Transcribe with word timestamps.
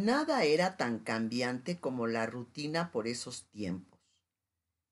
Nada 0.00 0.44
era 0.44 0.76
tan 0.76 1.00
cambiante 1.00 1.80
como 1.80 2.06
la 2.06 2.24
rutina 2.24 2.92
por 2.92 3.08
esos 3.08 3.48
tiempos. 3.50 3.98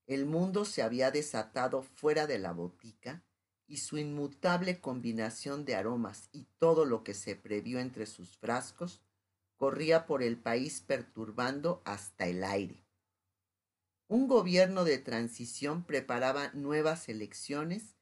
El 0.05 0.27
mundo 0.27 0.65
se 0.65 0.83
había 0.83 1.13
desatado 1.13 1.85
fuera 1.85 2.27
de 2.27 2.41
la 2.41 2.51
botica 2.51 3.23
y 3.69 3.77
su 3.77 3.99
inmutable 3.99 4.81
combinación 4.81 5.65
de 5.65 5.77
aromas 5.77 6.29
y 6.33 6.49
todo 6.59 6.85
lo 6.85 7.05
que 7.05 7.15
se 7.15 7.37
previó 7.37 7.79
entre 7.79 8.07
sus 8.07 8.37
frascos 8.37 9.01
corría 9.55 10.07
por 10.07 10.25
el 10.25 10.39
país 10.39 10.81
perturbando 10.81 11.83
hasta 11.85 12.27
el 12.27 12.43
aire. 12.43 12.85
Un 14.09 14.27
gobierno 14.27 14.83
de 14.83 14.99
transición 14.99 15.85
preparaba 15.85 16.51
nuevas 16.53 17.09
elecciones 17.09 17.95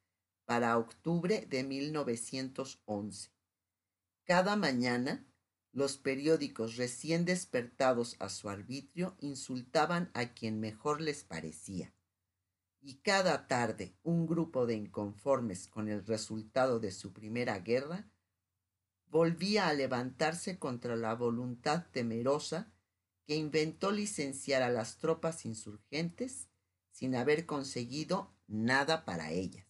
para 0.47 0.79
octubre 0.79 1.47
de 1.51 1.65
1911. 1.65 3.31
Cada 4.25 4.57
mañana, 4.57 5.27
los 5.75 5.99
periódicos 5.99 6.77
recién 6.77 7.25
despertados 7.25 8.15
a 8.21 8.29
su 8.29 8.49
arbitrio 8.49 9.17
insultaban 9.19 10.09
a 10.15 10.33
quien 10.33 10.61
mejor 10.61 11.01
les 11.01 11.25
parecía. 11.25 11.93
Y 12.81 12.99
cada 12.99 13.49
tarde 13.49 13.97
un 14.05 14.27
grupo 14.27 14.67
de 14.67 14.75
inconformes 14.75 15.67
con 15.67 15.89
el 15.89 16.07
resultado 16.07 16.79
de 16.79 16.93
su 16.93 17.13
primera 17.13 17.59
guerra 17.59 18.09
volvía 19.07 19.67
a 19.67 19.75
levantarse 19.75 20.61
contra 20.61 20.95
la 20.95 21.15
voluntad 21.15 21.87
temerosa 21.91 22.73
que 23.27 23.35
inventó 23.35 23.91
licenciar 23.91 24.63
a 24.63 24.71
las 24.71 24.99
tropas 24.99 25.45
insurgentes 25.45 26.49
sin 26.93 27.17
haber 27.17 27.47
conseguido 27.47 28.33
nada 28.47 29.05
para 29.05 29.33
ellas. 29.33 29.67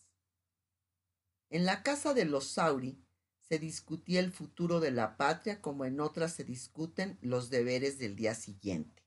En 1.49 1.65
la 1.65 1.83
casa 1.83 2.13
de 2.13 2.27
los 2.27 2.49
Sauri 2.49 3.04
se 3.55 3.61
discutía 3.61 4.19
el 4.19 4.33
futuro 4.33 4.81
de 4.81 4.91
la 4.91 5.17
patria 5.17 5.61
como 5.61 5.85
en 5.85 6.01
otras 6.01 6.33
se 6.33 6.43
discuten 6.43 7.19
los 7.21 7.51
deberes 7.51 8.01
del 8.01 8.17
día 8.17 8.35
siguiente. 8.35 9.05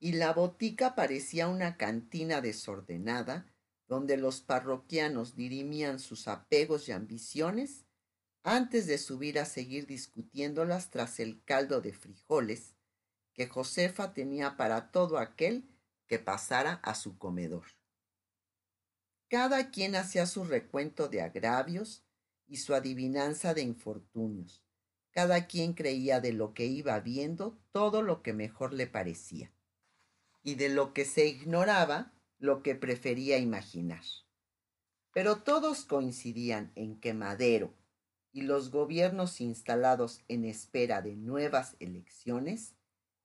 Y 0.00 0.12
la 0.12 0.32
botica 0.32 0.94
parecía 0.94 1.48
una 1.48 1.76
cantina 1.76 2.40
desordenada 2.40 3.44
donde 3.88 4.16
los 4.16 4.40
parroquianos 4.40 5.36
dirimían 5.36 5.98
sus 5.98 6.28
apegos 6.28 6.88
y 6.88 6.92
ambiciones 6.92 7.84
antes 8.42 8.86
de 8.86 8.96
subir 8.96 9.38
a 9.38 9.44
seguir 9.44 9.86
discutiéndolas 9.86 10.88
tras 10.88 11.20
el 11.20 11.44
caldo 11.44 11.82
de 11.82 11.92
frijoles 11.92 12.74
que 13.34 13.48
Josefa 13.48 14.14
tenía 14.14 14.56
para 14.56 14.90
todo 14.90 15.18
aquel 15.18 15.68
que 16.06 16.18
pasara 16.18 16.80
a 16.82 16.94
su 16.94 17.18
comedor. 17.18 17.66
Cada 19.28 19.70
quien 19.70 19.94
hacía 19.94 20.24
su 20.24 20.44
recuento 20.44 21.08
de 21.08 21.20
agravios 21.20 22.02
y 22.46 22.56
su 22.56 22.74
adivinanza 22.74 23.54
de 23.54 23.62
infortunios. 23.62 24.62
Cada 25.10 25.46
quien 25.46 25.74
creía 25.74 26.20
de 26.20 26.32
lo 26.32 26.54
que 26.54 26.66
iba 26.66 26.98
viendo 27.00 27.58
todo 27.70 28.02
lo 28.02 28.22
que 28.22 28.32
mejor 28.32 28.72
le 28.72 28.86
parecía, 28.86 29.52
y 30.42 30.54
de 30.54 30.68
lo 30.68 30.92
que 30.94 31.04
se 31.04 31.26
ignoraba 31.26 32.14
lo 32.38 32.62
que 32.62 32.74
prefería 32.74 33.38
imaginar. 33.38 34.02
Pero 35.12 35.42
todos 35.42 35.84
coincidían 35.84 36.72
en 36.74 36.98
que 36.98 37.14
Madero 37.14 37.74
y 38.32 38.42
los 38.42 38.70
gobiernos 38.70 39.40
instalados 39.40 40.22
en 40.28 40.44
espera 40.44 41.02
de 41.02 41.16
nuevas 41.16 41.76
elecciones 41.78 42.74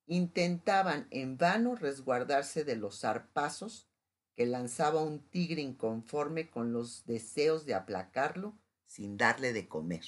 intentaban 0.06 1.06
en 1.10 1.38
vano 1.38 1.74
resguardarse 1.74 2.64
de 2.64 2.76
los 2.76 3.00
zarpazos 3.00 3.88
que 4.34 4.46
lanzaba 4.46 5.02
un 5.02 5.20
tigre 5.30 5.62
inconforme 5.62 6.48
con 6.48 6.72
los 6.72 7.04
deseos 7.06 7.66
de 7.66 7.74
aplacarlo 7.74 8.56
sin 8.88 9.16
darle 9.16 9.52
de 9.52 9.68
comer. 9.68 10.04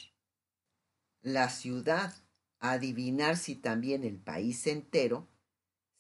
La 1.21 1.51
ciudad, 1.51 2.13
a 2.59 2.73
adivinar 2.73 3.37
si 3.37 3.55
también 3.55 4.03
el 4.03 4.19
país 4.19 4.67
entero, 4.67 5.29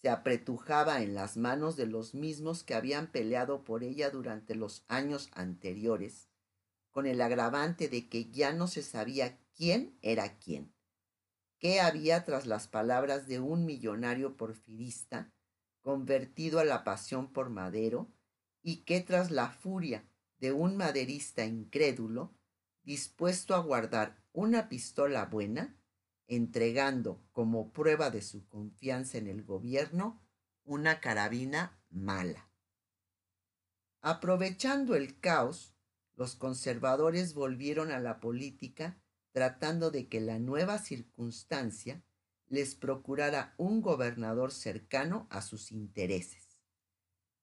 se 0.02 0.08
apretujaba 0.08 1.02
en 1.02 1.14
las 1.14 1.36
manos 1.36 1.76
de 1.76 1.86
los 1.86 2.14
mismos 2.14 2.64
que 2.64 2.74
habían 2.74 3.12
peleado 3.12 3.64
por 3.64 3.84
ella 3.84 4.10
durante 4.10 4.54
los 4.54 4.84
años 4.88 5.30
anteriores, 5.34 6.30
con 6.90 7.06
el 7.06 7.20
agravante 7.20 7.88
de 7.88 8.08
que 8.08 8.30
ya 8.30 8.52
no 8.52 8.66
se 8.66 8.82
sabía 8.82 9.38
quién 9.54 9.98
era 10.00 10.38
quién, 10.38 10.74
qué 11.58 11.80
había 11.80 12.24
tras 12.24 12.46
las 12.46 12.66
palabras 12.66 13.28
de 13.28 13.40
un 13.40 13.66
millonario 13.66 14.36
porfirista 14.36 15.30
convertido 15.82 16.60
a 16.60 16.64
la 16.64 16.82
pasión 16.82 17.32
por 17.32 17.50
Madero, 17.50 18.10
y 18.62 18.84
que 18.84 19.00
tras 19.00 19.30
la 19.30 19.50
furia 19.50 20.06
de 20.38 20.52
un 20.52 20.76
maderista 20.76 21.44
incrédulo, 21.44 22.34
dispuesto 22.90 23.54
a 23.54 23.60
guardar 23.60 24.20
una 24.32 24.68
pistola 24.68 25.26
buena, 25.26 25.78
entregando 26.26 27.22
como 27.30 27.72
prueba 27.72 28.10
de 28.10 28.20
su 28.20 28.48
confianza 28.48 29.16
en 29.16 29.28
el 29.28 29.44
gobierno 29.44 30.20
una 30.64 30.98
carabina 30.98 31.80
mala. 31.88 32.50
Aprovechando 34.00 34.96
el 34.96 35.20
caos, 35.20 35.72
los 36.16 36.34
conservadores 36.34 37.32
volvieron 37.32 37.92
a 37.92 38.00
la 38.00 38.18
política 38.18 39.00
tratando 39.30 39.92
de 39.92 40.08
que 40.08 40.20
la 40.20 40.40
nueva 40.40 40.78
circunstancia 40.78 42.02
les 42.48 42.74
procurara 42.74 43.54
un 43.56 43.82
gobernador 43.82 44.50
cercano 44.50 45.28
a 45.30 45.42
sus 45.42 45.70
intereses. 45.70 46.58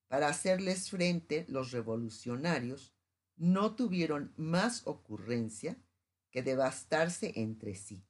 Para 0.08 0.28
hacerles 0.28 0.90
frente, 0.90 1.46
los 1.48 1.70
revolucionarios 1.70 2.97
no 3.38 3.74
tuvieron 3.74 4.32
más 4.36 4.86
ocurrencia 4.86 5.78
que 6.30 6.42
devastarse 6.42 7.32
entre 7.36 7.74
sí. 7.74 8.04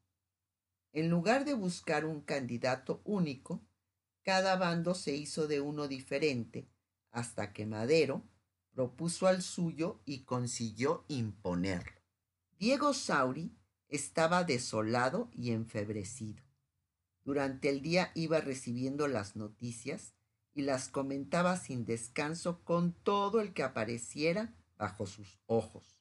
En 0.93 1.11
lugar 1.11 1.45
de 1.45 1.55
buscar 1.55 2.05
un 2.05 2.23
candidato 2.23 3.03
único, 3.05 3.63
cada 4.23 4.57
bando 4.57 4.95
se 4.95 5.15
hizo 5.15 5.47
de 5.47 5.61
uno 5.61 5.87
diferente 5.87 6.69
hasta 7.11 7.53
que 7.53 7.67
Madero 7.67 8.23
propuso 8.73 9.27
al 9.27 9.43
suyo 9.43 10.01
y 10.05 10.25
consiguió 10.25 11.05
imponerlo. 11.09 12.01
Diego 12.59 12.95
Sauri 12.95 13.57
estaba 13.89 14.45
desolado 14.45 15.31
y 15.33 15.53
enfebrecido. 15.53 16.43
Durante 17.25 17.69
el 17.69 17.83
día 17.83 18.11
iba 18.15 18.41
recibiendo 18.41 19.09
las 19.09 19.37
noticias 19.37 20.15
y 20.55 20.63
las 20.63 20.89
comentaba 20.89 21.57
sin 21.57 21.85
descanso 21.85 22.63
con 22.65 22.93
todo 22.93 23.41
el 23.41 23.53
que 23.53 23.63
apareciera 23.63 24.55
bajo 24.79 25.07
sus 25.07 25.39
ojos. 25.47 26.01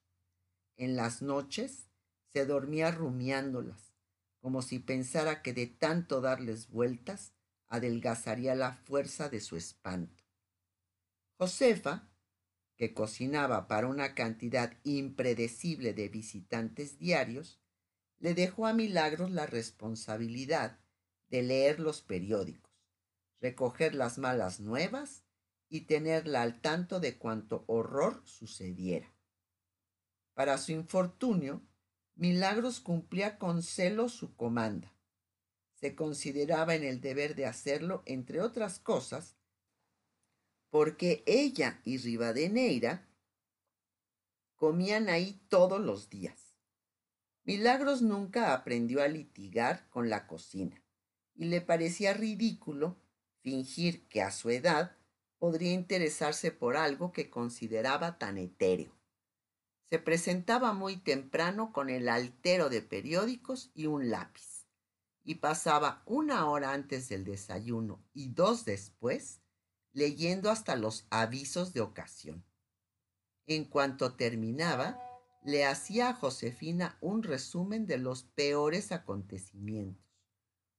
En 0.78 0.96
las 0.96 1.22
noches 1.22 1.90
se 2.28 2.46
dormía 2.46 2.92
rumiándolas, 2.92 3.94
como 4.40 4.62
si 4.62 4.80
pensara 4.80 5.42
que 5.42 5.52
de 5.54 5.68
tanto 5.68 6.22
darles 6.22 6.70
vueltas 6.70 7.34
adelgazaría 7.68 8.56
la 8.56 8.72
fuerza 8.74 9.28
de 9.28 9.42
su 9.42 9.58
espanto. 9.58 10.24
Josefa, 11.38 12.08
que 12.78 12.94
cocinaba 12.94 13.68
para 13.68 13.88
una 13.88 14.16
cantidad 14.16 14.72
impredecible 14.84 15.94
de 15.94 16.08
visitantes 16.08 17.00
diarios, 17.00 17.60
le 18.20 18.34
dejó 18.34 18.68
a 18.68 18.74
Milagros 18.74 19.32
la 19.32 19.46
responsabilidad 19.46 20.80
de 21.28 21.42
leer 21.42 21.80
los 21.80 22.02
periódicos 22.02 22.68
recoger 23.40 23.96
las 23.96 24.18
malas 24.18 24.60
nuevas 24.60 25.24
y 25.70 25.82
tenerla 25.82 26.42
al 26.42 26.62
tanto 26.62 27.00
de 27.00 27.18
cuanto 27.18 27.64
horror 27.68 28.22
sucediera. 28.26 29.14
Para 30.34 30.58
su 30.58 30.72
infortunio, 30.72 31.62
Milagros 32.16 32.80
cumplía 32.80 33.38
con 33.38 33.62
celo 33.62 34.10
su 34.10 34.36
comanda. 34.36 34.94
Se 35.76 35.96
consideraba 35.96 36.74
en 36.74 36.84
el 36.84 37.00
deber 37.00 37.36
de 37.36 37.46
hacerlo, 37.46 38.02
entre 38.06 38.42
otras 38.42 38.80
cosas, 38.80 39.36
porque 40.70 41.24
ella 41.28 41.80
y 41.86 41.98
Rivadeneira 41.98 43.08
comían 44.56 45.10
ahí 45.10 45.40
todos 45.50 45.80
los 45.80 46.10
días. 46.10 46.56
Milagros 47.44 48.02
nunca 48.02 48.54
aprendió 48.54 49.02
a 49.02 49.08
litigar 49.08 49.88
con 49.90 50.10
la 50.10 50.28
cocina 50.28 50.84
y 51.36 51.46
le 51.46 51.62
parecía 51.62 52.14
ridículo 52.14 53.00
fingir 53.42 54.08
que 54.10 54.22
a 54.22 54.32
su 54.32 54.50
edad 54.50 54.98
podría 55.40 55.74
interesarse 55.74 56.52
por 56.52 56.78
algo 56.78 57.12
que 57.12 57.30
consideraba 57.30 58.18
tan 58.18 58.38
etéreo. 58.38 58.96
Se 59.90 60.00
presentaba 60.00 60.74
muy 60.74 60.98
temprano 60.98 61.72
con 61.72 61.90
el 61.90 62.10
altero 62.10 62.70
de 62.70 62.82
periódicos 62.82 63.72
y 63.74 63.86
un 63.86 64.10
lápiz, 64.10 64.66
y 65.24 65.36
pasaba 65.36 66.04
una 66.06 66.50
hora 66.50 66.74
antes 66.74 67.08
del 67.10 67.24
desayuno 67.24 68.04
y 68.14 68.30
dos 68.30 68.66
después 68.66 69.42
leyendo 69.94 70.52
hasta 70.52 70.76
los 70.76 71.08
avisos 71.10 71.74
de 71.74 71.82
ocasión. 71.82 72.44
En 73.46 73.66
cuanto 73.66 74.14
terminaba, 74.14 75.00
le 75.44 75.66
hacía 75.66 76.10
a 76.10 76.14
Josefina 76.14 76.98
un 77.00 77.24
resumen 77.24 77.88
de 77.88 77.98
los 77.98 78.24
peores 78.24 78.92
acontecimientos 78.92 80.08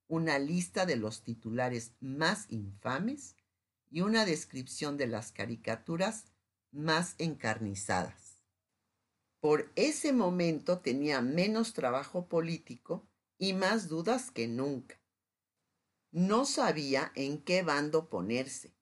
una 0.09 0.39
lista 0.39 0.87
de 0.87 0.97
los 0.97 1.23
titulares 1.23 1.93
más 2.01 2.47
infames 2.49 3.37
y 3.91 4.03
una 4.03 4.25
descripción 4.25 4.97
de 4.97 5.07
las 5.07 5.33
caricaturas 5.33 6.25
más 6.71 7.15
encarnizadas. 7.19 8.43
Por 9.41 9.71
ese 9.77 10.13
momento 10.13 10.81
tenía 10.81 11.21
menos 11.21 11.73
trabajo 11.73 12.27
político 12.29 13.09
y 13.39 13.53
más 13.53 13.89
dudas 13.89 14.31
que 14.31 14.49
nunca. 14.49 15.01
No 16.11 16.45
sabía 16.45 17.13
en 17.15 17.43
qué 17.43 17.63
bando 17.63 18.09
ponerse, 18.09 18.75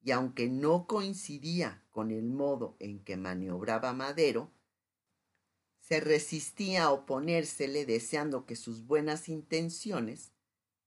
y 0.00 0.12
aunque 0.12 0.48
no 0.48 0.86
coincidía 0.86 1.84
con 1.90 2.10
el 2.10 2.30
modo 2.30 2.76
en 2.78 3.04
que 3.04 3.16
maniobraba 3.16 3.92
Madero, 3.92 4.52
se 5.80 6.00
resistía 6.00 6.84
a 6.84 6.90
oponérsele 6.90 7.84
deseando 7.86 8.46
que 8.46 8.56
sus 8.56 8.86
buenas 8.86 9.28
intenciones 9.28 10.32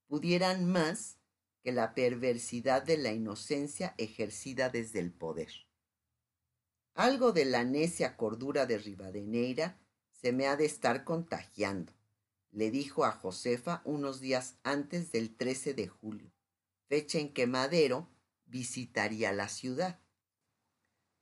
pudieran 0.07 0.65
más 0.65 1.20
que 1.63 1.71
la 1.71 1.93
perversidad 1.93 2.83
de 2.83 2.97
la 2.97 3.11
inocencia 3.11 3.93
ejercida 3.97 4.69
desde 4.69 4.99
el 4.99 5.11
poder. 5.11 5.51
Algo 6.93 7.31
de 7.31 7.45
la 7.45 7.63
necia 7.63 8.17
cordura 8.17 8.65
de 8.65 8.77
Rivadeneira 8.77 9.79
se 10.11 10.31
me 10.33 10.47
ha 10.47 10.55
de 10.55 10.65
estar 10.65 11.03
contagiando, 11.03 11.93
le 12.51 12.69
dijo 12.69 13.05
a 13.05 13.11
Josefa 13.11 13.81
unos 13.85 14.19
días 14.19 14.57
antes 14.63 15.11
del 15.11 15.35
13 15.35 15.73
de 15.73 15.87
julio, 15.87 16.31
fecha 16.87 17.17
en 17.19 17.33
que 17.33 17.47
Madero 17.47 18.09
visitaría 18.45 19.31
la 19.31 19.47
ciudad. 19.47 19.99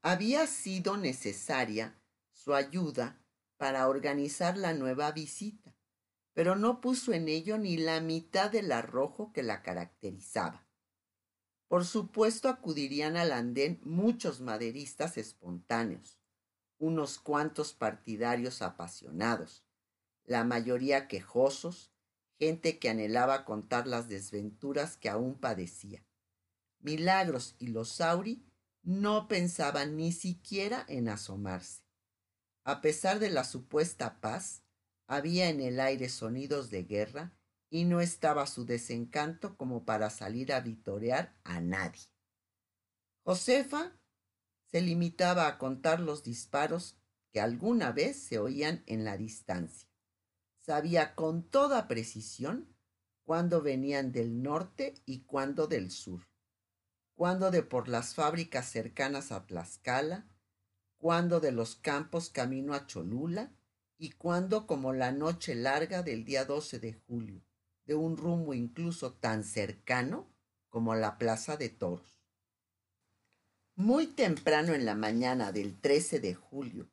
Había 0.01 0.47
sido 0.47 0.97
necesaria 0.97 2.01
su 2.31 2.55
ayuda 2.55 3.21
para 3.57 3.87
organizar 3.87 4.57
la 4.57 4.73
nueva 4.73 5.11
visita, 5.11 5.75
pero 6.39 6.55
no 6.55 6.79
puso 6.79 7.11
en 7.11 7.27
ello 7.27 7.57
ni 7.57 7.75
la 7.75 7.99
mitad 7.99 8.49
del 8.49 8.71
arrojo 8.71 9.33
que 9.33 9.43
la 9.43 9.61
caracterizaba. 9.61 10.65
Por 11.67 11.83
supuesto 11.83 12.47
acudirían 12.47 13.17
al 13.17 13.33
andén 13.33 13.81
muchos 13.83 14.39
maderistas 14.39 15.17
espontáneos, 15.17 16.17
unos 16.77 17.19
cuantos 17.19 17.73
partidarios 17.73 18.61
apasionados, 18.61 19.65
la 20.23 20.45
mayoría 20.45 21.09
quejosos, 21.09 21.91
gente 22.37 22.79
que 22.79 22.89
anhelaba 22.89 23.43
contar 23.43 23.85
las 23.85 24.07
desventuras 24.07 24.95
que 24.95 25.09
aún 25.09 25.37
padecía. 25.37 26.05
Milagros 26.79 27.57
y 27.59 27.67
los 27.67 27.89
Sauri 27.89 28.45
no 28.81 29.27
pensaban 29.27 29.97
ni 29.97 30.13
siquiera 30.13 30.85
en 30.87 31.09
asomarse. 31.09 31.83
A 32.63 32.79
pesar 32.79 33.19
de 33.19 33.29
la 33.29 33.43
supuesta 33.43 34.21
paz, 34.21 34.63
había 35.09 35.49
en 35.49 35.59
el 35.59 35.79
aire 35.79 36.07
sonidos 36.07 36.69
de 36.69 36.83
guerra 36.83 37.33
y 37.71 37.85
no 37.85 37.99
estaba 37.99 38.45
su 38.45 38.67
desencanto 38.67 39.57
como 39.57 39.83
para 39.83 40.11
salir 40.11 40.53
a 40.53 40.59
vitorear 40.59 41.35
a 41.43 41.59
nadie. 41.61 42.03
Josefa 43.23 43.99
se 44.71 44.81
limitaba 44.81 45.47
a 45.47 45.57
contar 45.57 45.99
los 45.99 46.23
disparos 46.23 46.95
que 47.31 47.41
alguna 47.41 47.91
vez 47.91 48.17
se 48.21 48.37
oían 48.37 48.83
en 48.85 49.03
la 49.03 49.17
distancia. 49.17 49.89
Sabía 50.59 51.15
con 51.15 51.41
toda 51.41 51.87
precisión 51.87 52.77
cuándo 53.23 53.63
venían 53.63 54.11
del 54.11 54.43
norte 54.43 54.93
y 55.07 55.21
cuándo 55.21 55.65
del 55.65 55.89
sur, 55.89 56.27
cuándo 57.15 57.49
de 57.49 57.63
por 57.63 57.87
las 57.87 58.13
fábricas 58.13 58.69
cercanas 58.69 59.31
a 59.31 59.47
Tlaxcala, 59.47 60.27
cuándo 60.99 61.39
de 61.39 61.51
los 61.51 61.75
campos 61.75 62.29
camino 62.29 62.75
a 62.75 62.85
Cholula 62.85 63.51
y 63.99 64.11
cuándo 64.11 64.65
como 64.65 64.93
la 64.93 65.11
noche 65.11 65.53
larga 65.55 66.01
del 66.03 66.23
día 66.23 66.45
12 66.45 66.79
de 66.79 66.93
julio, 66.93 67.43
de 67.85 67.95
un 67.95 68.15
rumbo 68.15 68.53
incluso 68.53 69.11
tan 69.11 69.43
cercano 69.43 70.25
como 70.69 70.95
la 70.95 71.17
Plaza 71.17 71.57
de 71.57 71.67
Toros. 71.67 72.23
Muy 73.75 74.07
temprano 74.07 74.73
en 74.73 74.85
la 74.85 74.95
mañana 74.95 75.51
del 75.51 75.79
13 75.79 76.21
de 76.21 76.33
julio, 76.33 76.89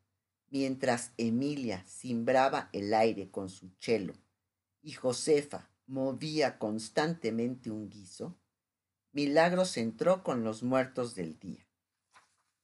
mientras 0.49 1.13
Emilia 1.17 1.85
cimbraba 1.87 2.71
el 2.73 2.93
aire 2.93 3.31
con 3.31 3.51
su 3.51 3.71
chelo 3.79 4.15
y 4.83 4.93
Josefa 4.93 5.71
movía 5.87 6.59
constantemente 6.59 7.71
un 7.71 7.89
guiso, 7.89 8.37
Milagros 9.13 9.77
entró 9.77 10.25
con 10.25 10.43
los 10.43 10.65
muertos 10.65 11.15
del 11.15 11.39
día. 11.39 11.67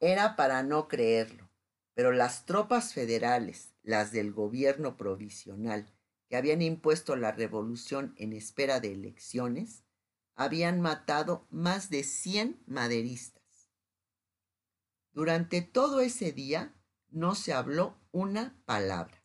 Era 0.01 0.35
para 0.35 0.65
no 0.65 0.89
creerlo, 0.89 1.49
pero 1.95 2.11
las 2.11 2.45
tropas 2.45 2.93
federales, 2.93 3.72
las 3.83 4.13
del 4.13 4.33
gobierno 4.33 4.97
provisional, 4.97 5.93
que 6.29 6.37
habían 6.37 6.63
impuesto 6.63 7.17
la 7.17 7.33
revolución 7.33 8.15
en 8.17 8.33
espera 8.33 8.81
de 8.81 8.93
elecciones, 8.93 9.85
habían 10.35 10.81
matado 10.81 11.47
más 11.51 11.91
de 11.91 12.05
cien 12.05 12.63
maderistas. 12.67 13.71
Durante 15.13 15.61
todo 15.61 16.01
ese 16.01 16.33
día 16.33 16.75
no 17.11 17.35
se 17.35 17.53
habló 17.53 17.99
una 18.13 18.57
palabra. 18.65 19.23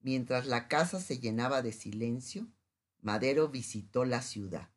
Mientras 0.00 0.46
la 0.46 0.68
casa 0.68 1.00
se 1.00 1.18
llenaba 1.18 1.62
de 1.62 1.72
silencio, 1.72 2.46
Madero 3.00 3.48
visitó 3.48 4.04
la 4.04 4.22
ciudad. 4.22 4.70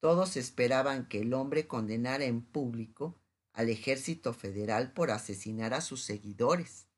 Todos 0.00 0.36
esperaban 0.36 1.08
que 1.08 1.20
el 1.20 1.32
hombre 1.32 1.66
condenara 1.66 2.24
en 2.24 2.42
público 2.42 3.18
al 3.54 3.70
ejército 3.70 4.34
federal 4.34 4.92
por 4.92 5.10
asesinar 5.10 5.72
a 5.72 5.80
sus 5.80 6.02
seguidores, 6.02 6.88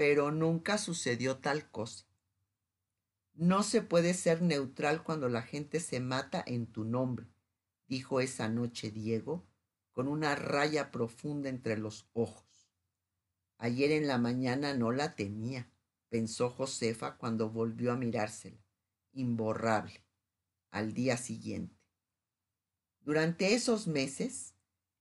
pero 0.00 0.30
nunca 0.30 0.78
sucedió 0.78 1.40
tal 1.40 1.70
cosa. 1.70 2.06
No 3.34 3.62
se 3.62 3.82
puede 3.82 4.14
ser 4.14 4.40
neutral 4.40 5.02
cuando 5.02 5.28
la 5.28 5.42
gente 5.42 5.78
se 5.78 6.00
mata 6.00 6.42
en 6.46 6.66
tu 6.66 6.84
nombre, 6.84 7.26
dijo 7.86 8.22
esa 8.22 8.48
noche 8.48 8.90
Diego 8.90 9.46
con 9.92 10.08
una 10.08 10.34
raya 10.36 10.90
profunda 10.90 11.50
entre 11.50 11.76
los 11.76 12.08
ojos. 12.14 12.72
Ayer 13.58 13.92
en 13.92 14.06
la 14.06 14.16
mañana 14.16 14.72
no 14.72 14.90
la 14.90 15.16
tenía, 15.16 15.70
pensó 16.08 16.48
Josefa 16.48 17.18
cuando 17.18 17.50
volvió 17.50 17.92
a 17.92 17.96
mirársela, 17.96 18.64
imborrable, 19.12 20.02
al 20.70 20.94
día 20.94 21.18
siguiente. 21.18 21.76
Durante 23.00 23.52
esos 23.52 23.86
meses, 23.86 24.54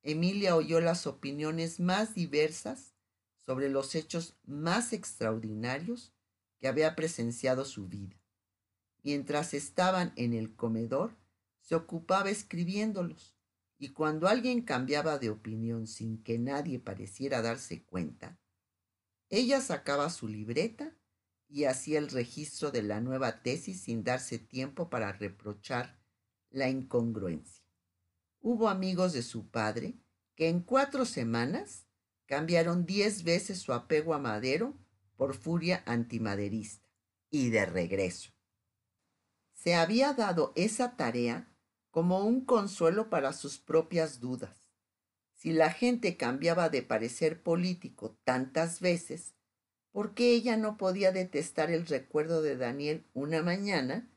Emilia 0.04 0.58
oyó 0.58 0.82
las 0.82 1.08
opiniones 1.08 1.80
más 1.80 2.16
diversas 2.16 2.99
sobre 3.50 3.68
los 3.68 3.96
hechos 3.96 4.38
más 4.46 4.94
extraordinarios 4.94 6.14
que 6.60 6.68
había 6.68 6.96
presenciado 6.96 7.66
su 7.66 7.88
vida. 7.88 8.16
Mientras 9.02 9.56
estaban 9.56 10.14
en 10.18 10.36
el 10.36 10.56
comedor, 10.56 11.18
se 11.60 11.74
ocupaba 11.74 12.30
escribiéndolos 12.30 13.36
y 13.80 13.90
cuando 13.90 14.28
alguien 14.28 14.62
cambiaba 14.62 15.18
de 15.18 15.32
opinión 15.32 15.88
sin 15.88 16.22
que 16.22 16.38
nadie 16.38 16.78
pareciera 16.78 17.42
darse 17.42 17.82
cuenta, 17.82 18.40
ella 19.32 19.62
sacaba 19.62 20.12
su 20.12 20.28
libreta 20.28 20.96
y 21.48 21.64
hacía 21.64 21.98
el 21.98 22.10
registro 22.10 22.70
de 22.70 22.84
la 22.84 23.02
nueva 23.02 23.42
tesis 23.42 23.82
sin 23.82 24.04
darse 24.04 24.38
tiempo 24.38 24.92
para 24.92 25.12
reprochar 25.12 26.00
la 26.52 26.70
incongruencia. 26.70 27.66
Hubo 28.42 28.70
amigos 28.70 29.14
de 29.14 29.24
su 29.24 29.50
padre 29.50 29.96
que 30.36 30.50
en 30.50 30.60
cuatro 30.62 31.04
semanas 31.04 31.89
cambiaron 32.30 32.86
diez 32.86 33.24
veces 33.24 33.58
su 33.58 33.74
apego 33.74 34.14
a 34.14 34.20
Madero 34.20 34.78
por 35.18 35.34
furia 35.34 35.82
antimaderista 35.88 36.88
y 37.32 37.50
de 37.50 37.66
regreso. 37.66 38.30
Se 39.56 39.74
había 39.74 40.14
dado 40.14 40.54
esa 40.56 40.96
tarea 40.96 41.52
como 41.90 42.24
un 42.24 42.46
consuelo 42.46 43.10
para 43.10 43.34
sus 43.34 43.58
propias 43.58 44.20
dudas. 44.20 44.70
Si 45.34 45.54
la 45.54 45.72
gente 45.72 46.18
cambiaba 46.18 46.70
de 46.70 46.84
parecer 46.84 47.42
político 47.42 48.16
tantas 48.24 48.80
veces, 48.80 49.34
¿por 49.92 50.14
qué 50.14 50.32
ella 50.32 50.56
no 50.56 50.78
podía 50.78 51.12
detestar 51.12 51.72
el 51.72 51.88
recuerdo 51.88 52.44
de 52.44 52.58
Daniel 52.58 53.08
una 53.16 53.42
mañana 53.42 54.08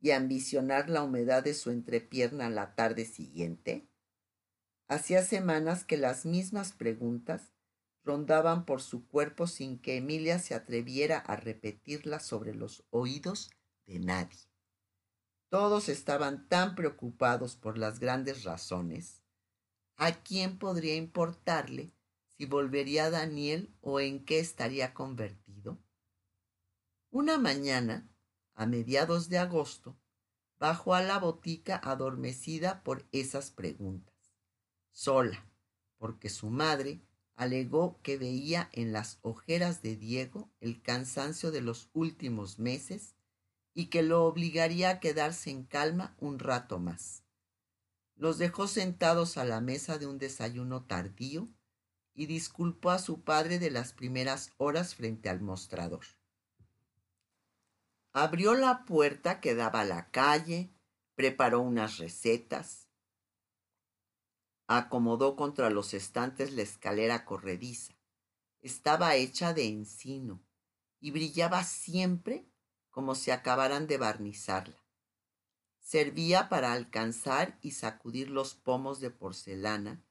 y 0.00 0.12
ambicionar 0.12 0.88
la 0.88 1.02
humedad 1.02 1.42
de 1.42 1.52
su 1.52 1.72
entrepierna 1.72 2.48
la 2.48 2.76
tarde 2.76 3.06
siguiente? 3.06 3.88
Hacía 4.86 5.24
semanas 5.24 5.84
que 5.84 5.96
las 5.96 6.24
mismas 6.24 6.70
preguntas 6.70 7.55
rondaban 8.06 8.64
por 8.64 8.80
su 8.80 9.06
cuerpo 9.06 9.48
sin 9.48 9.78
que 9.78 9.96
Emilia 9.96 10.38
se 10.38 10.54
atreviera 10.54 11.18
a 11.18 11.36
repetirlas 11.36 12.24
sobre 12.24 12.54
los 12.54 12.84
oídos 12.90 13.50
de 13.84 13.98
nadie. 13.98 14.38
Todos 15.48 15.88
estaban 15.88 16.48
tan 16.48 16.76
preocupados 16.76 17.56
por 17.56 17.76
las 17.76 17.98
grandes 17.98 18.44
razones. 18.44 19.22
¿A 19.96 20.12
quién 20.12 20.58
podría 20.58 20.94
importarle 20.94 21.92
si 22.36 22.46
volvería 22.46 23.10
Daniel 23.10 23.74
o 23.80 23.98
en 23.98 24.24
qué 24.24 24.38
estaría 24.38 24.94
convertido? 24.94 25.78
Una 27.10 27.38
mañana, 27.38 28.08
a 28.54 28.66
mediados 28.66 29.28
de 29.28 29.38
agosto, 29.38 29.96
bajó 30.58 30.94
a 30.94 31.02
la 31.02 31.18
botica 31.18 31.80
adormecida 31.82 32.82
por 32.82 33.06
esas 33.12 33.50
preguntas, 33.50 34.14
sola, 34.90 35.44
porque 35.98 36.28
su 36.28 36.50
madre 36.50 37.05
alegó 37.36 38.00
que 38.02 38.16
veía 38.16 38.70
en 38.72 38.92
las 38.92 39.18
ojeras 39.22 39.82
de 39.82 39.94
Diego 39.96 40.50
el 40.60 40.82
cansancio 40.82 41.50
de 41.50 41.60
los 41.60 41.90
últimos 41.92 42.58
meses 42.58 43.14
y 43.74 43.86
que 43.86 44.02
lo 44.02 44.24
obligaría 44.24 44.88
a 44.88 45.00
quedarse 45.00 45.50
en 45.50 45.64
calma 45.64 46.16
un 46.18 46.38
rato 46.38 46.78
más. 46.78 47.22
Los 48.16 48.38
dejó 48.38 48.66
sentados 48.66 49.36
a 49.36 49.44
la 49.44 49.60
mesa 49.60 49.98
de 49.98 50.06
un 50.06 50.16
desayuno 50.16 50.84
tardío 50.84 51.48
y 52.14 52.24
disculpó 52.24 52.90
a 52.90 52.98
su 52.98 53.20
padre 53.20 53.58
de 53.58 53.70
las 53.70 53.92
primeras 53.92 54.52
horas 54.56 54.94
frente 54.94 55.28
al 55.28 55.42
mostrador. 55.42 56.06
Abrió 58.12 58.54
la 58.54 58.86
puerta 58.86 59.40
que 59.40 59.54
daba 59.54 59.82
a 59.82 59.84
la 59.84 60.10
calle, 60.10 60.72
preparó 61.14 61.60
unas 61.60 61.98
recetas, 61.98 62.85
acomodó 64.66 65.36
contra 65.36 65.70
los 65.70 65.94
estantes 65.94 66.52
la 66.52 66.62
escalera 66.62 67.24
corrediza. 67.24 67.94
Estaba 68.60 69.14
hecha 69.14 69.54
de 69.54 69.66
encino 69.66 70.42
y 71.00 71.12
brillaba 71.12 71.62
siempre 71.62 72.48
como 72.90 73.14
si 73.14 73.30
acabaran 73.30 73.86
de 73.86 73.98
barnizarla. 73.98 74.82
Servía 75.78 76.48
para 76.48 76.72
alcanzar 76.72 77.58
y 77.62 77.72
sacudir 77.72 78.30
los 78.30 78.54
pomos 78.54 79.00
de 79.00 79.10
porcelana 79.10 80.02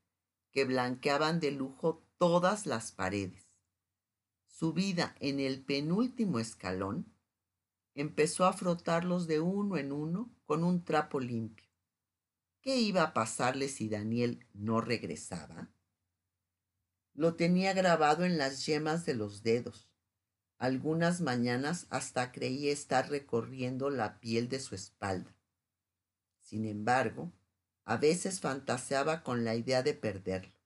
que 0.51 0.63
blanqueaban 0.63 1.41
de 1.41 1.51
lujo 1.51 2.07
todas 2.17 2.65
las 2.65 2.93
paredes. 2.93 3.45
Subida 4.47 5.15
en 5.19 5.41
el 5.41 5.65
penúltimo 5.65 6.39
escalón, 6.39 7.13
empezó 7.93 8.45
a 8.45 8.53
frotarlos 8.53 9.27
de 9.27 9.41
uno 9.41 9.75
en 9.75 9.91
uno 9.91 10.33
con 10.45 10.63
un 10.63 10.85
trapo 10.85 11.19
limpio. 11.19 11.64
¿Qué 12.65 12.77
iba 12.77 13.03
a 13.03 13.13
pasarle 13.13 13.67
si 13.69 13.89
Daniel 13.89 14.43
no 14.55 14.81
regresaba? 14.81 15.69
Lo 17.13 17.35
tenía 17.35 17.73
grabado 17.73 18.25
en 18.25 18.39
las 18.39 18.65
yemas 18.65 19.05
de 19.05 19.13
los 19.13 19.43
dedos. 19.43 19.87
Algunas 20.57 21.21
mañanas 21.21 21.85
hasta 21.91 22.31
creía 22.31 22.73
estar 22.73 23.07
recorriendo 23.11 23.91
la 23.91 24.19
piel 24.19 24.49
de 24.49 24.59
su 24.59 24.73
espalda. 24.73 25.37
Sin 26.41 26.65
embargo, 26.65 27.31
a 27.83 27.97
veces 27.97 28.39
fantaseaba 28.39 29.21
con 29.21 29.45
la 29.45 29.53
idea 29.53 29.83
de 29.83 29.93
perderlo. 29.93 30.57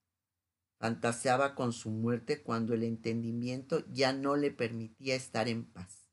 Fantaseaba 0.77 1.53
con 1.53 1.73
su 1.73 1.89
muerte 1.89 2.41
cuando 2.41 2.75
el 2.75 2.83
entendimiento 2.83 3.83
ya 3.91 4.13
no 4.13 4.37
le 4.37 4.51
permitía 4.51 5.15
estar 5.15 5.49
en 5.49 5.65
paz. 5.65 6.07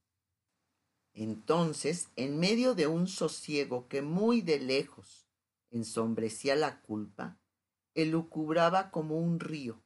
Entonces, 1.15 2.09
en 2.17 2.41
medio 2.41 2.75
de 2.75 2.89
un 2.89 3.07
sosiego 3.07 3.87
que 3.87 4.03
muy 4.03 4.41
de 4.41 4.59
lejos 4.59 5.26
ensombrecía 5.77 6.57
la 6.57 6.81
culpa, 6.81 7.39
elucubraba 7.95 8.91
como 8.91 9.19
un 9.19 9.41
río. 9.41 9.83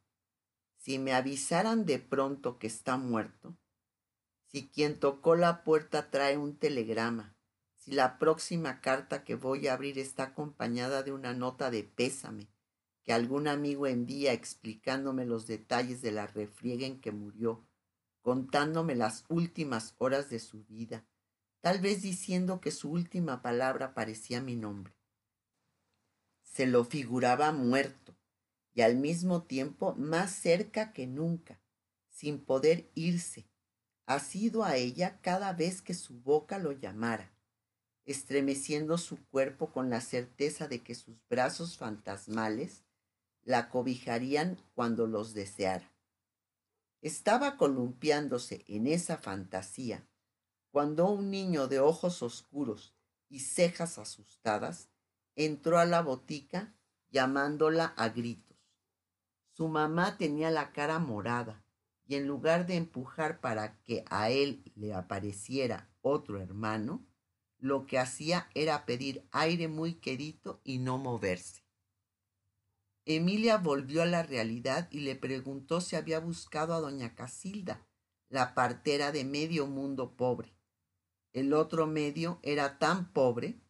Si 0.76 0.98
me 0.98 1.12
avisaran 1.12 1.84
de 1.84 1.98
pronto 1.98 2.58
que 2.58 2.66
está 2.66 2.96
muerto, 2.96 3.56
si 4.46 4.68
quien 4.68 4.98
tocó 4.98 5.36
la 5.36 5.62
puerta 5.62 6.10
trae 6.10 6.38
un 6.38 6.56
telegrama, 6.56 7.36
si 7.76 7.92
la 7.92 8.18
próxima 8.18 8.80
carta 8.80 9.24
que 9.24 9.34
voy 9.34 9.68
a 9.68 9.74
abrir 9.74 9.98
está 9.98 10.24
acompañada 10.24 11.02
de 11.02 11.12
una 11.12 11.34
nota 11.34 11.70
de 11.70 11.84
pésame 11.84 12.48
que 13.02 13.12
algún 13.12 13.48
amigo 13.48 13.86
envía 13.86 14.32
explicándome 14.32 15.24
los 15.24 15.46
detalles 15.46 16.02
de 16.02 16.12
la 16.12 16.26
refriega 16.26 16.86
en 16.86 17.00
que 17.00 17.12
murió, 17.12 17.66
contándome 18.20 18.94
las 18.94 19.24
últimas 19.28 19.94
horas 19.98 20.28
de 20.28 20.38
su 20.38 20.64
vida, 20.64 21.06
tal 21.60 21.80
vez 21.80 22.02
diciendo 22.02 22.60
que 22.60 22.70
su 22.70 22.90
última 22.90 23.42
palabra 23.42 23.94
parecía 23.94 24.40
mi 24.40 24.56
nombre. 24.56 24.99
Se 26.52 26.66
lo 26.66 26.84
figuraba 26.84 27.52
muerto 27.52 28.14
y 28.74 28.82
al 28.82 28.96
mismo 28.96 29.42
tiempo 29.42 29.94
más 29.94 30.32
cerca 30.32 30.92
que 30.92 31.06
nunca, 31.06 31.60
sin 32.08 32.38
poder 32.38 32.90
irse, 32.94 33.48
asido 34.06 34.64
a 34.64 34.76
ella 34.76 35.20
cada 35.22 35.52
vez 35.52 35.82
que 35.82 35.94
su 35.94 36.20
boca 36.20 36.58
lo 36.58 36.72
llamara 36.72 37.32
estremeciendo 38.10 38.98
su 38.98 39.24
cuerpo 39.28 39.72
con 39.72 39.88
la 39.88 40.00
certeza 40.00 40.66
de 40.66 40.82
que 40.82 40.96
sus 40.96 41.16
brazos 41.28 41.78
fantasmales 41.78 42.82
la 43.44 43.68
cobijarían 43.68 44.60
cuando 44.74 45.06
los 45.06 45.32
deseara. 45.32 45.92
Estaba 47.02 47.56
columpiándose 47.56 48.64
en 48.66 48.88
esa 48.88 49.16
fantasía 49.16 50.06
cuando 50.72 51.08
un 51.08 51.30
niño 51.30 51.68
de 51.68 51.78
ojos 51.78 52.22
oscuros 52.22 52.94
y 53.28 53.40
cejas 53.40 53.96
asustadas 53.98 54.88
entró 55.36 55.78
a 55.78 55.84
la 55.84 56.02
botica 56.02 56.74
llamándola 57.10 57.86
a 57.96 58.08
gritos. 58.08 58.56
Su 59.52 59.68
mamá 59.68 60.16
tenía 60.16 60.50
la 60.50 60.72
cara 60.72 60.98
morada 60.98 61.64
y 62.06 62.16
en 62.16 62.26
lugar 62.26 62.66
de 62.66 62.76
empujar 62.76 63.40
para 63.40 63.80
que 63.82 64.04
a 64.10 64.30
él 64.30 64.64
le 64.74 64.94
apareciera 64.94 65.90
otro 66.00 66.40
hermano, 66.40 67.06
lo 67.58 67.86
que 67.86 67.98
hacía 67.98 68.48
era 68.54 68.86
pedir 68.86 69.28
aire 69.30 69.68
muy 69.68 69.94
querido 69.94 70.60
y 70.64 70.78
no 70.78 70.98
moverse. 70.98 71.62
Emilia 73.04 73.58
volvió 73.58 74.02
a 74.02 74.06
la 74.06 74.22
realidad 74.22 74.88
y 74.90 75.00
le 75.00 75.14
preguntó 75.16 75.80
si 75.80 75.96
había 75.96 76.20
buscado 76.20 76.74
a 76.74 76.80
doña 76.80 77.14
Casilda, 77.14 77.86
la 78.28 78.54
partera 78.54 79.12
de 79.12 79.24
medio 79.24 79.66
mundo 79.66 80.16
pobre. 80.16 80.54
El 81.32 81.52
otro 81.52 81.86
medio 81.86 82.38
era 82.42 82.78
tan 82.78 83.12
pobre 83.12 83.60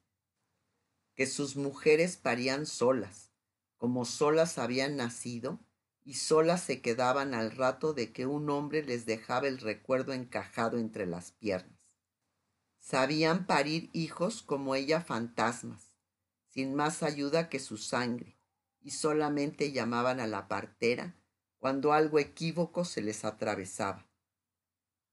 que 1.20 1.26
sus 1.26 1.54
mujeres 1.54 2.16
parían 2.16 2.64
solas, 2.64 3.30
como 3.76 4.06
solas 4.06 4.56
habían 4.56 4.96
nacido 4.96 5.60
y 6.02 6.14
solas 6.14 6.62
se 6.62 6.80
quedaban 6.80 7.34
al 7.34 7.50
rato 7.50 7.92
de 7.92 8.10
que 8.10 8.24
un 8.24 8.48
hombre 8.48 8.82
les 8.82 9.04
dejaba 9.04 9.46
el 9.46 9.58
recuerdo 9.58 10.14
encajado 10.14 10.78
entre 10.78 11.04
las 11.04 11.32
piernas. 11.32 11.78
Sabían 12.78 13.46
parir 13.46 13.90
hijos 13.92 14.42
como 14.42 14.74
ella 14.74 15.02
fantasmas, 15.02 15.92
sin 16.48 16.74
más 16.74 17.02
ayuda 17.02 17.50
que 17.50 17.58
su 17.58 17.76
sangre, 17.76 18.38
y 18.80 18.92
solamente 18.92 19.72
llamaban 19.72 20.20
a 20.20 20.26
la 20.26 20.48
partera 20.48 21.20
cuando 21.58 21.92
algo 21.92 22.18
equívoco 22.18 22.86
se 22.86 23.02
les 23.02 23.26
atravesaba. 23.26 24.08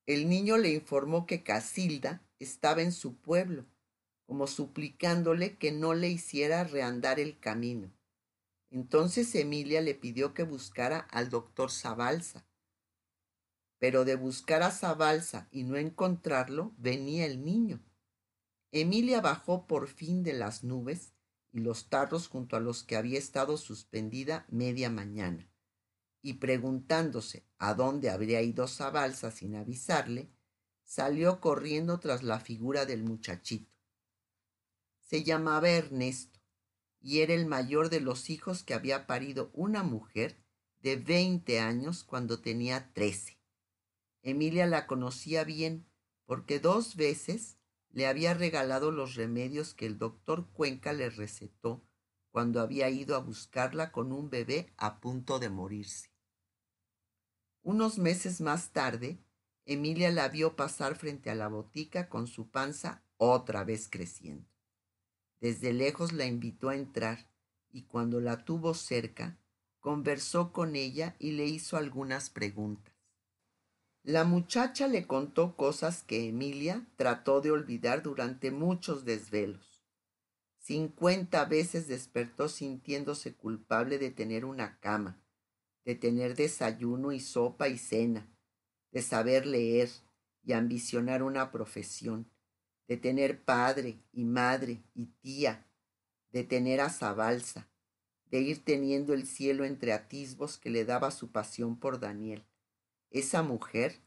El 0.05 0.29
niño 0.29 0.55
le 0.55 0.69
informó 0.69 1.25
que 1.25 1.43
Casilda 1.43 2.25
estaba 2.39 2.81
en 2.81 2.93
su 2.93 3.17
pueblo, 3.17 3.65
como 4.27 4.46
suplicándole 4.46 5.57
que 5.57 5.72
no 5.72 5.96
le 5.96 6.10
hiciera 6.10 6.65
reandar 6.65 7.19
el 7.19 7.39
camino. 7.39 7.91
Entonces 8.69 9.34
Emilia 9.34 9.81
le 9.81 9.96
pidió 9.96 10.34
que 10.34 10.43
buscara 10.43 11.00
al 11.00 11.29
doctor 11.29 11.72
Zabalza, 11.72 12.46
pero 13.79 14.03
de 14.05 14.15
buscar 14.15 14.63
a 14.63 14.72
Zabalza 14.72 15.48
y 15.50 15.63
no 15.63 15.77
encontrarlo, 15.77 16.74
venía 16.77 17.25
el 17.25 17.46
niño. 17.46 17.79
Emilia 18.72 19.22
bajó 19.22 19.65
por 19.65 19.88
fin 19.88 20.24
de 20.24 20.34
las 20.34 20.63
nubes 20.63 21.13
y 21.53 21.60
los 21.60 21.88
tarros 21.88 22.27
junto 22.27 22.57
a 22.57 22.60
los 22.60 22.84
que 22.84 22.98
había 22.98 23.17
estado 23.17 23.55
suspendida 23.55 24.46
media 24.50 24.89
mañana, 24.89 25.50
y 26.22 26.34
preguntándose 26.34 27.46
a 27.60 27.74
dónde 27.74 28.10
habría 28.10 28.41
ido 28.41 28.67
Zabalza 28.67 29.31
sin 29.31 29.55
avisarle, 29.55 30.29
salió 30.84 31.39
corriendo 31.39 32.00
tras 32.01 32.24
la 32.24 32.41
figura 32.41 32.86
del 32.86 33.03
muchachito. 33.03 33.76
Se 35.07 35.23
llamaba 35.23 35.69
Ernesto 35.69 36.37
y 36.99 37.21
era 37.21 37.33
el 37.33 37.45
mayor 37.45 37.89
de 37.89 38.01
los 38.01 38.29
hijos 38.29 38.63
que 38.63 38.73
había 38.73 39.07
parido 39.07 39.49
una 39.53 39.81
mujer 39.81 40.43
de 40.81 40.97
veinte 40.97 41.61
años 41.61 42.03
cuando 42.03 42.41
tenía 42.41 42.91
trece. 42.91 43.39
Emilia 44.21 44.65
la 44.67 44.85
conocía 44.85 45.45
bien 45.45 45.87
porque 46.25 46.59
dos 46.59 46.97
veces 46.97 47.57
le 47.89 48.05
había 48.05 48.33
regalado 48.33 48.91
los 48.91 49.15
remedios 49.15 49.73
que 49.73 49.85
el 49.85 49.97
doctor 49.97 50.49
Cuenca 50.51 50.91
le 50.91 51.09
recetó 51.09 51.87
cuando 52.31 52.59
había 52.59 52.89
ido 52.89 53.15
a 53.15 53.19
buscarla 53.19 53.93
con 53.93 54.11
un 54.11 54.29
bebé 54.29 54.73
a 54.75 54.99
punto 54.99 55.39
de 55.39 55.49
morirse. 55.49 56.11
Unos 57.61 57.97
meses 57.97 58.41
más 58.41 58.73
tarde, 58.73 59.23
Emilia 59.63 60.11
la 60.11 60.27
vio 60.27 60.57
pasar 60.57 60.97
frente 60.97 61.29
a 61.29 61.35
la 61.35 61.47
botica 61.47 62.09
con 62.09 62.27
su 62.27 62.51
panza 62.51 63.05
otra 63.15 63.63
vez 63.63 63.87
creciendo. 63.89 64.56
Desde 65.39 65.74
lejos 65.74 66.13
la 66.13 66.25
invitó 66.25 66.70
a 66.70 66.75
entrar 66.75 67.29
y 67.72 67.84
cuando 67.84 68.20
la 68.20 68.44
tuvo 68.44 68.74
cerca, 68.74 69.39
conversó 69.79 70.51
con 70.51 70.75
ella 70.75 71.15
y 71.20 71.32
le 71.32 71.46
hizo 71.46 71.77
algunas 71.77 72.29
preguntas. 72.29 72.94
La 74.03 74.24
muchacha 74.24 74.88
le 74.88 75.06
contó 75.06 75.56
cosas 75.56 76.03
que 76.03 76.29
Emilia 76.29 76.88
trató 76.96 77.41
de 77.41 77.51
olvidar 77.51 78.03
durante 78.03 78.51
muchos 78.51 79.03
desvelos. 79.03 79.84
Cincuenta 80.60 81.46
veces 81.46 81.88
despertó 81.88 82.50
sintiéndose 82.50 83.36
culpable 83.36 83.98
de 83.98 84.12
tener 84.12 84.46
una 84.46 84.79
cama, 84.79 85.22
de 85.86 85.96
tener 85.96 86.36
desayuno 86.36 87.12
y 87.12 87.20
sopa 87.20 87.70
y 87.70 87.77
cena, 87.77 88.29
de 88.91 89.01
saber 89.01 89.46
leer 89.46 89.89
y 90.44 90.53
ambicionar 90.53 91.22
una 91.22 91.51
profesión, 91.51 92.32
de 92.88 92.98
tener 92.98 93.44
padre 93.44 94.00
y 94.12 94.24
madre 94.25 94.84
y 94.94 95.08
tía, 95.22 95.65
de 96.32 96.44
tener 96.44 96.82
a 96.82 96.89
Zabalza, 96.89 97.67
de 98.29 98.39
ir 98.39 98.63
teniendo 98.63 99.13
el 99.13 99.25
cielo 99.25 99.65
entre 99.65 99.94
atisbos 99.94 100.58
que 100.58 100.70
le 100.70 100.86
daba 100.86 101.12
su 101.12 101.32
pasión 101.32 101.77
por 101.77 102.00
Daniel 102.00 102.46
esa 103.10 103.41
mujer 103.41 104.01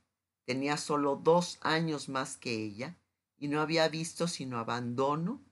tenía 0.44 0.76
solo 0.76 1.16
dos 1.16 1.58
años 1.62 2.08
más 2.08 2.36
que 2.36 2.52
ella 2.52 2.98
y 3.36 3.48
no 3.48 3.60
había 3.60 3.88
visto 3.88 4.28
sino 4.28 4.58
abandono, 4.58 5.42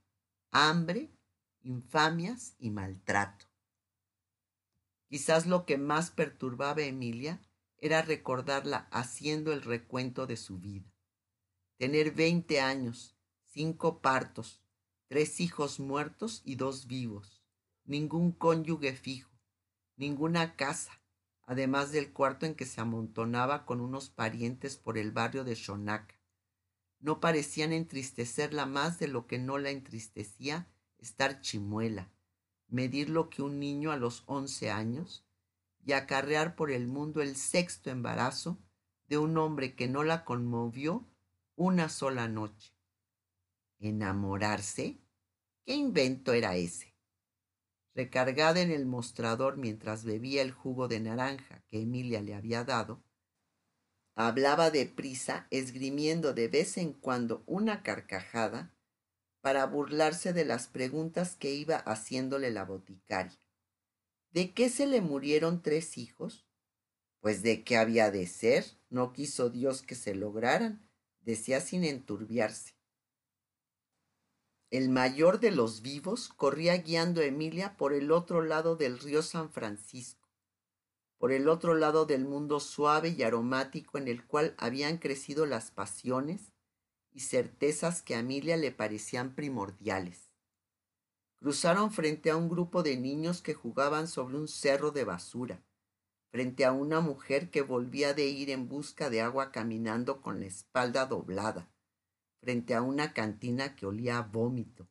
hambre, 0.50 1.10
infamias 1.62 2.54
y 2.58 2.70
maltrato. 2.70 3.46
Quizás 5.08 5.46
lo 5.46 5.64
que 5.64 5.78
más 5.78 6.10
perturbaba 6.10 6.82
a 6.82 6.86
Emilia 6.86 7.40
era 7.78 8.02
recordarla 8.02 8.88
haciendo 8.90 9.52
el 9.52 9.62
recuento 9.62 10.26
de 10.26 10.36
su 10.36 10.58
vida. 10.58 10.92
tener 11.78 12.10
veinte 12.10 12.60
años, 12.60 13.16
cinco 13.50 14.00
partos, 14.00 14.62
tres 15.08 15.40
hijos 15.40 15.80
muertos 15.80 16.42
y 16.44 16.56
dos 16.56 16.86
vivos, 16.86 17.42
ningún 17.84 18.32
cónyuge 18.32 18.92
fijo, 18.92 19.30
ninguna 19.96 20.54
casa, 20.54 21.00
además 21.42 21.90
del 21.90 22.12
cuarto 22.12 22.44
en 22.44 22.54
que 22.54 22.66
se 22.66 22.80
amontonaba 22.82 23.64
con 23.64 23.80
unos 23.80 24.10
parientes 24.10 24.76
por 24.76 24.98
el 24.98 25.12
barrio 25.12 25.44
de 25.44 25.54
Shonaka. 25.54 26.14
No 27.00 27.20
parecían 27.20 27.72
entristecerla 27.72 28.66
más 28.66 28.98
de 28.98 29.08
lo 29.08 29.26
que 29.26 29.38
no 29.38 29.56
la 29.56 29.70
entristecía 29.70 30.68
estar 30.98 31.40
chimuela, 31.40 32.12
medir 32.66 33.08
lo 33.08 33.30
que 33.30 33.40
un 33.40 33.58
niño 33.58 33.92
a 33.92 33.96
los 33.96 34.24
once 34.26 34.70
años 34.70 35.24
y 35.84 35.92
acarrear 35.92 36.54
por 36.54 36.70
el 36.70 36.86
mundo 36.86 37.22
el 37.22 37.34
sexto 37.34 37.88
embarazo 37.88 38.58
de 39.06 39.16
un 39.16 39.38
hombre 39.38 39.74
que 39.74 39.88
no 39.88 40.04
la 40.04 40.26
conmovió 40.26 41.08
una 41.56 41.88
sola 41.88 42.28
noche. 42.28 42.77
¿Enamorarse? 43.80 44.98
¿Qué 45.64 45.74
invento 45.74 46.32
era 46.32 46.56
ese? 46.56 46.96
Recargada 47.94 48.60
en 48.60 48.72
el 48.72 48.86
mostrador 48.86 49.56
mientras 49.56 50.04
bebía 50.04 50.42
el 50.42 50.50
jugo 50.50 50.88
de 50.88 51.00
naranja 51.00 51.62
que 51.68 51.82
Emilia 51.82 52.20
le 52.20 52.34
había 52.34 52.64
dado, 52.64 53.04
hablaba 54.16 54.70
deprisa, 54.70 55.46
esgrimiendo 55.50 56.34
de 56.34 56.48
vez 56.48 56.76
en 56.76 56.92
cuando 56.92 57.44
una 57.46 57.84
carcajada 57.84 58.74
para 59.40 59.64
burlarse 59.66 60.32
de 60.32 60.44
las 60.44 60.66
preguntas 60.66 61.36
que 61.36 61.52
iba 61.52 61.76
haciéndole 61.76 62.50
la 62.50 62.64
boticaria. 62.64 63.38
¿De 64.32 64.52
qué 64.54 64.70
se 64.70 64.86
le 64.86 65.00
murieron 65.00 65.62
tres 65.62 65.98
hijos? 65.98 66.48
Pues 67.20 67.42
de 67.42 67.62
qué 67.62 67.76
había 67.76 68.10
de 68.10 68.26
ser, 68.26 68.64
no 68.90 69.12
quiso 69.12 69.50
Dios 69.50 69.82
que 69.82 69.94
se 69.94 70.16
lograran, 70.16 70.88
decía 71.20 71.60
sin 71.60 71.84
enturbiarse. 71.84 72.77
El 74.70 74.90
mayor 74.90 75.40
de 75.40 75.50
los 75.50 75.80
vivos 75.80 76.28
corría 76.28 76.76
guiando 76.76 77.22
a 77.22 77.24
Emilia 77.24 77.78
por 77.78 77.94
el 77.94 78.12
otro 78.12 78.42
lado 78.42 78.76
del 78.76 78.98
río 78.98 79.22
San 79.22 79.50
Francisco, 79.50 80.28
por 81.16 81.32
el 81.32 81.48
otro 81.48 81.74
lado 81.74 82.04
del 82.04 82.26
mundo 82.26 82.60
suave 82.60 83.14
y 83.16 83.22
aromático 83.22 83.96
en 83.96 84.08
el 84.08 84.26
cual 84.26 84.54
habían 84.58 84.98
crecido 84.98 85.46
las 85.46 85.70
pasiones 85.70 86.52
y 87.14 87.20
certezas 87.20 88.02
que 88.02 88.14
a 88.14 88.18
Emilia 88.18 88.58
le 88.58 88.70
parecían 88.70 89.34
primordiales. 89.34 90.34
Cruzaron 91.36 91.90
frente 91.90 92.28
a 92.30 92.36
un 92.36 92.50
grupo 92.50 92.82
de 92.82 92.98
niños 92.98 93.40
que 93.40 93.54
jugaban 93.54 94.06
sobre 94.06 94.36
un 94.36 94.48
cerro 94.48 94.90
de 94.90 95.04
basura, 95.04 95.64
frente 96.30 96.66
a 96.66 96.72
una 96.72 97.00
mujer 97.00 97.48
que 97.48 97.62
volvía 97.62 98.12
de 98.12 98.26
ir 98.26 98.50
en 98.50 98.68
busca 98.68 99.08
de 99.08 99.22
agua 99.22 99.50
caminando 99.50 100.20
con 100.20 100.40
la 100.40 100.46
espalda 100.46 101.06
doblada 101.06 101.70
frente 102.40 102.74
a 102.74 102.82
una 102.82 103.12
cantina 103.12 103.74
que 103.76 103.86
olía 103.86 104.18
a 104.18 104.22
vómito 104.22 104.88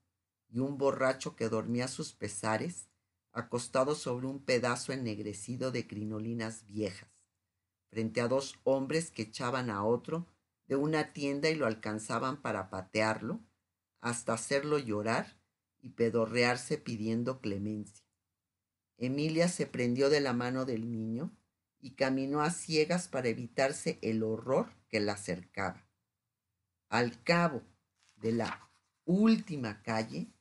y 0.50 0.60
un 0.60 0.78
borracho 0.78 1.36
que 1.36 1.50
dormía 1.50 1.88
sus 1.88 2.14
pesares 2.14 2.88
acostado 3.32 3.96
sobre 3.96 4.28
un 4.28 4.44
pedazo 4.44 4.94
ennegrecido 4.94 5.72
de 5.72 5.88
crinolinas 5.88 6.66
viejas, 6.66 7.10
frente 7.90 8.22
a 8.22 8.28
dos 8.28 8.60
hombres 8.64 9.12
que 9.12 9.24
echaban 9.24 9.70
a 9.70 9.84
otro 9.84 10.26
de 10.68 10.76
una 10.76 11.14
tienda 11.14 11.50
y 11.50 11.56
lo 11.56 11.66
alcanzaban 11.66 12.42
para 12.42 12.70
patearlo, 12.70 13.40
hasta 14.02 14.34
hacerlo 14.34 14.80
llorar 14.80 15.40
y 15.80 15.90
pedorrearse 15.90 16.78
pidiendo 16.78 17.40
clemencia. 17.40 18.06
Emilia 18.98 19.48
se 19.48 19.68
prendió 19.68 20.10
de 20.10 20.22
la 20.22 20.34
mano 20.34 20.66
del 20.66 20.92
niño 20.92 21.32
y 21.80 21.92
caminó 21.92 22.42
a 22.42 22.50
ciegas 22.50 23.08
para 23.08 23.28
evitarse 23.28 24.00
el 24.02 24.24
horror 24.24 24.74
que 24.90 25.00
la 25.00 25.14
acercaba. 25.14 25.87
Al 26.90 27.22
cabo 27.24 27.64
de 28.16 28.32
la 28.32 28.70
última 29.06 29.82
calle, 29.82 30.32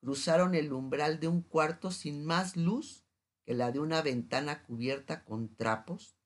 cruzaron 0.00 0.54
el 0.54 0.72
umbral 0.72 1.18
de 1.18 1.28
un 1.28 1.42
cuarto 1.42 1.90
sin 1.90 2.24
más 2.24 2.56
luz 2.56 3.04
que 3.44 3.54
la 3.54 3.72
de 3.72 3.80
una 3.80 4.02
ventana 4.02 4.62
cubierta 4.64 5.24
con 5.24 5.54
trapos 5.56 6.16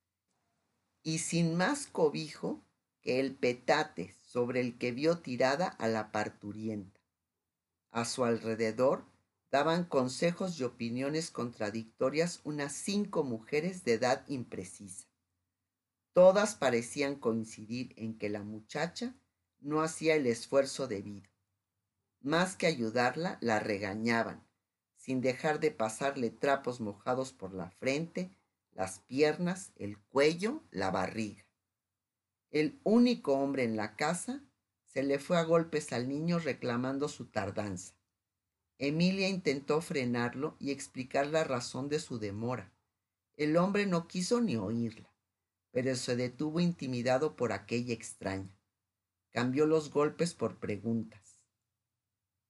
y 1.02 1.18
sin 1.18 1.56
más 1.56 1.86
cobijo 1.86 2.62
que 3.00 3.20
el 3.20 3.34
petate 3.34 4.14
sobre 4.22 4.60
el 4.60 4.76
que 4.76 4.92
vio 4.92 5.18
tirada 5.20 5.66
a 5.66 5.88
la 5.88 6.12
parturienta. 6.12 7.00
A 7.90 8.04
su 8.04 8.24
alrededor 8.24 9.04
daban 9.50 9.84
consejos 9.84 10.60
y 10.60 10.64
opiniones 10.64 11.30
contradictorias 11.30 12.40
unas 12.44 12.72
cinco 12.72 13.24
mujeres 13.24 13.84
de 13.84 13.94
edad 13.94 14.24
imprecisa. 14.28 15.08
Todas 16.12 16.54
parecían 16.54 17.16
coincidir 17.16 17.94
en 17.96 18.18
que 18.18 18.28
la 18.28 18.42
muchacha 18.42 19.14
no 19.60 19.82
hacía 19.82 20.14
el 20.14 20.26
esfuerzo 20.26 20.88
debido. 20.88 21.28
Más 22.20 22.56
que 22.56 22.66
ayudarla, 22.66 23.38
la 23.40 23.60
regañaban, 23.60 24.46
sin 24.96 25.20
dejar 25.20 25.60
de 25.60 25.70
pasarle 25.70 26.30
trapos 26.30 26.80
mojados 26.80 27.32
por 27.32 27.54
la 27.54 27.70
frente, 27.70 28.30
las 28.72 29.00
piernas, 29.00 29.72
el 29.76 29.98
cuello, 29.98 30.62
la 30.70 30.90
barriga. 30.90 31.44
El 32.50 32.80
único 32.84 33.34
hombre 33.34 33.64
en 33.64 33.76
la 33.76 33.96
casa 33.96 34.42
se 34.84 35.02
le 35.02 35.18
fue 35.18 35.38
a 35.38 35.44
golpes 35.44 35.92
al 35.92 36.08
niño 36.08 36.38
reclamando 36.38 37.08
su 37.08 37.26
tardanza. 37.26 37.94
Emilia 38.78 39.28
intentó 39.28 39.80
frenarlo 39.80 40.56
y 40.58 40.70
explicar 40.70 41.26
la 41.26 41.44
razón 41.44 41.88
de 41.88 42.00
su 42.00 42.18
demora. 42.18 42.72
El 43.36 43.56
hombre 43.56 43.86
no 43.86 44.08
quiso 44.08 44.40
ni 44.40 44.56
oírla, 44.56 45.12
pero 45.70 45.94
se 45.96 46.16
detuvo 46.16 46.60
intimidado 46.60 47.36
por 47.36 47.52
aquella 47.52 47.94
extraña 47.94 48.59
cambió 49.32 49.66
los 49.66 49.90
golpes 49.90 50.34
por 50.34 50.58
preguntas. 50.58 51.38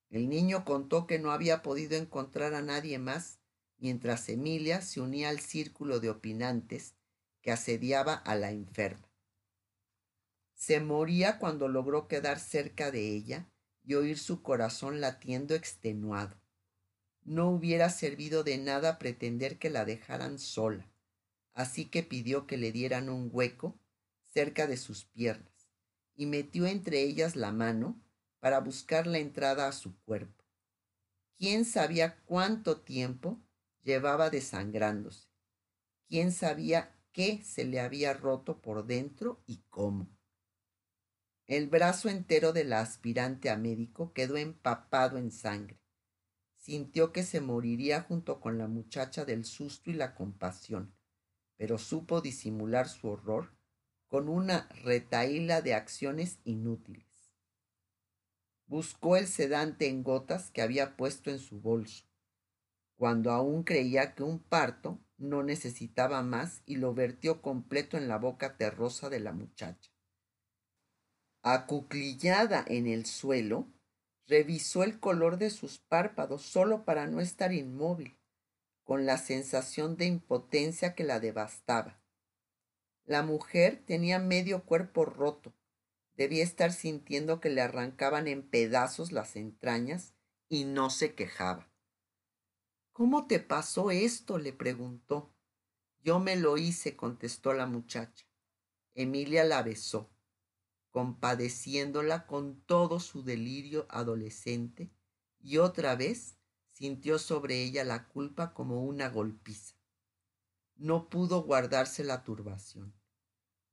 El 0.09 0.29
niño 0.29 0.65
contó 0.65 1.07
que 1.07 1.19
no 1.19 1.31
había 1.31 1.63
podido 1.63 1.97
encontrar 1.97 2.55
a 2.55 2.63
nadie 2.63 2.99
más 2.99 3.39
mientras 3.79 4.29
Emilia 4.29 4.83
se 4.83 5.01
unía 5.01 5.29
al 5.29 5.41
círculo 5.41 6.01
de 6.01 6.11
opinantes 6.11 6.95
que 7.43 7.53
asediaba 7.53 8.15
a 8.15 8.35
la 8.35 8.51
enferma. 8.51 9.09
Se 10.55 10.81
moría 10.81 11.39
cuando 11.39 11.69
logró 11.69 12.09
quedar 12.09 12.39
cerca 12.39 12.91
de 12.91 13.09
ella 13.09 13.49
y 13.83 13.95
oír 13.95 14.19
su 14.19 14.43
corazón 14.43 15.01
latiendo 15.01 15.55
extenuado. 15.55 16.39
No 17.23 17.51
hubiera 17.51 17.89
servido 17.89 18.45
de 18.45 18.59
nada 18.59 18.99
pretender 18.99 19.59
que 19.59 19.71
la 19.71 19.85
dejaran 19.85 20.39
sola, 20.39 20.91
así 21.55 21.87
que 21.87 22.03
pidió 22.03 22.47
que 22.47 22.59
le 22.59 22.73
dieran 22.73 23.09
un 23.09 23.31
hueco 23.33 23.79
cerca 24.27 24.67
de 24.67 24.77
sus 24.77 25.05
piernas 25.05 25.50
y 26.15 26.27
metió 26.27 26.67
entre 26.67 27.03
ellas 27.03 27.37
la 27.37 27.53
mano 27.53 28.01
para 28.41 28.61
buscar 28.61 29.07
la 29.07 29.19
entrada 29.19 29.69
a 29.69 29.73
su 29.73 29.99
cuerpo. 30.01 30.45
¿Quién 31.37 31.65
sabía 31.65 32.23
cuánto 32.25 32.81
tiempo 32.81 33.41
llevaba 33.83 34.31
desangrándose? 34.31 35.29
¿Quién 36.09 36.33
sabía 36.33 36.99
qué 37.13 37.43
se 37.43 37.65
le 37.65 37.81
había 37.81 38.13
roto 38.15 38.61
por 38.61 38.87
dentro 38.87 39.43
y 39.47 39.63
cómo? 39.71 40.11
El 41.47 41.69
brazo 41.69 42.09
entero 42.09 42.53
de 42.53 42.65
la 42.65 42.81
aspirante 42.81 43.51
a 43.51 43.57
médico 43.57 44.13
quedó 44.13 44.37
empapado 44.37 45.19
en 45.19 45.31
sangre. 45.33 45.81
Sintió 46.55 47.13
que 47.13 47.25
se 47.25 47.41
moriría 47.41 48.03
junto 48.03 48.41
con 48.41 48.59
la 48.59 48.69
muchacha 48.69 49.25
del 49.25 49.45
susto 49.45 49.91
y 49.91 49.95
la 49.95 50.15
compasión, 50.15 50.95
pero 51.57 51.79
supo 51.79 52.21
disimular 52.21 52.89
su 52.89 53.09
horror 53.09 53.53
con 54.11 54.29
una 54.29 54.69
retaíla 54.83 55.63
de 55.63 55.75
acciones 55.75 56.41
inútiles. 56.43 57.07
Buscó 58.67 59.17
el 59.17 59.29
sedante 59.29 59.87
en 59.87 60.03
gotas 60.03 60.51
que 60.51 60.63
había 60.63 60.97
puesto 60.97 61.31
en 61.31 61.39
su 61.39 61.61
bolso, 61.61 62.07
cuando 62.97 63.31
aún 63.31 63.63
creía 63.63 64.17
que 64.17 64.25
un 64.25 64.41
parto 64.41 64.99
no 65.17 65.45
necesitaba 65.45 66.23
más 66.23 66.63
y 66.67 66.77
lo 66.77 66.93
vertió 66.93 67.41
completo 67.41 67.97
en 67.97 68.09
la 68.09 68.19
boca 68.19 68.57
terrosa 68.57 69.11
de 69.11 69.21
la 69.21 69.33
muchacha. 69.33 69.93
Acuclillada 71.43 72.65
en 72.67 72.89
el 72.89 73.07
suelo, 73.07 73.69
revisó 74.27 74.83
el 74.83 74.99
color 74.99 75.39
de 75.39 75.51
sus 75.51 75.79
párpados 75.79 76.43
solo 76.43 76.85
para 76.85 77.07
no 77.07 77.21
estar 77.21 77.53
inmóvil, 77.53 78.19
con 78.83 79.07
la 79.07 79.19
sensación 79.19 79.97
de 79.97 80.07
impotencia 80.07 80.97
que 80.97 81.05
la 81.05 81.21
devastaba. 81.21 82.00
La 83.05 83.23
mujer 83.23 83.83
tenía 83.87 84.19
medio 84.19 84.65
cuerpo 84.65 85.05
roto. 85.05 85.55
Debía 86.15 86.45
estar 86.45 86.73
sintiendo 86.73 87.41
que 87.41 87.51
le 87.51 87.61
arrancaban 87.61 88.29
en 88.29 88.43
pedazos 88.49 89.11
las 89.11 89.37
entrañas 89.37 90.15
y 90.49 90.65
no 90.65 90.91
se 90.91 91.15
quejaba. 91.15 91.71
¿Cómo 92.93 93.27
te 93.27 93.41
pasó 93.41 93.91
esto? 93.91 94.39
le 94.39 94.53
preguntó. 94.53 95.33
Yo 96.03 96.19
me 96.21 96.37
lo 96.37 96.59
hice, 96.59 96.97
contestó 96.97 97.53
la 97.53 97.67
muchacha. 97.67 98.27
Emilia 98.95 99.45
la 99.45 99.63
besó, 99.63 100.11
compadeciéndola 100.91 102.27
con 102.27 102.61
todo 102.63 103.01
su 103.01 103.23
delirio 103.23 103.87
adolescente, 103.89 104.91
y 105.39 105.59
otra 105.59 105.95
vez 105.95 106.37
sintió 106.73 107.19
sobre 107.19 107.63
ella 107.63 107.85
la 107.85 108.09
culpa 108.09 108.53
como 108.53 108.83
una 108.85 109.09
golpiza. 109.09 109.80
No 110.83 111.11
pudo 111.11 111.43
guardarse 111.43 112.05
la 112.05 112.25
turbación. 112.25 112.95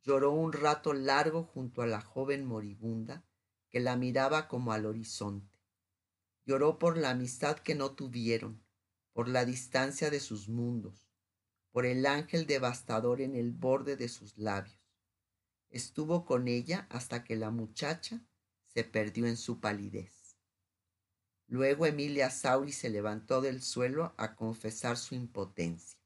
Lloró 0.03 0.33
un 0.33 0.51
rato 0.51 0.91
largo 0.91 1.45
junto 1.45 1.81
a 1.81 1.87
la 1.87 2.01
joven 2.01 2.45
moribunda 2.45 3.23
que 3.69 3.79
la 3.79 3.95
miraba 3.95 4.49
como 4.49 4.73
al 4.73 4.85
horizonte. 4.85 5.57
Lloró 6.45 6.79
por 6.79 6.97
la 6.97 7.11
amistad 7.11 7.59
que 7.59 7.75
no 7.75 7.95
tuvieron, 7.95 8.61
por 9.13 9.29
la 9.29 9.45
distancia 9.45 10.09
de 10.09 10.19
sus 10.19 10.49
mundos, 10.49 11.09
por 11.71 11.85
el 11.85 12.05
ángel 12.05 12.45
devastador 12.45 13.21
en 13.21 13.37
el 13.37 13.53
borde 13.53 13.95
de 13.95 14.09
sus 14.09 14.37
labios. 14.37 14.77
Estuvo 15.69 16.25
con 16.25 16.49
ella 16.49 16.87
hasta 16.89 17.23
que 17.23 17.37
la 17.37 17.51
muchacha 17.51 18.21
se 18.65 18.83
perdió 18.83 19.27
en 19.27 19.37
su 19.37 19.61
palidez. 19.61 20.35
Luego 21.47 21.85
Emilia 21.85 22.29
Sauri 22.31 22.73
se 22.73 22.89
levantó 22.89 23.39
del 23.39 23.61
suelo 23.61 24.13
a 24.17 24.35
confesar 24.35 24.97
su 24.97 25.15
impotencia. 25.15 25.96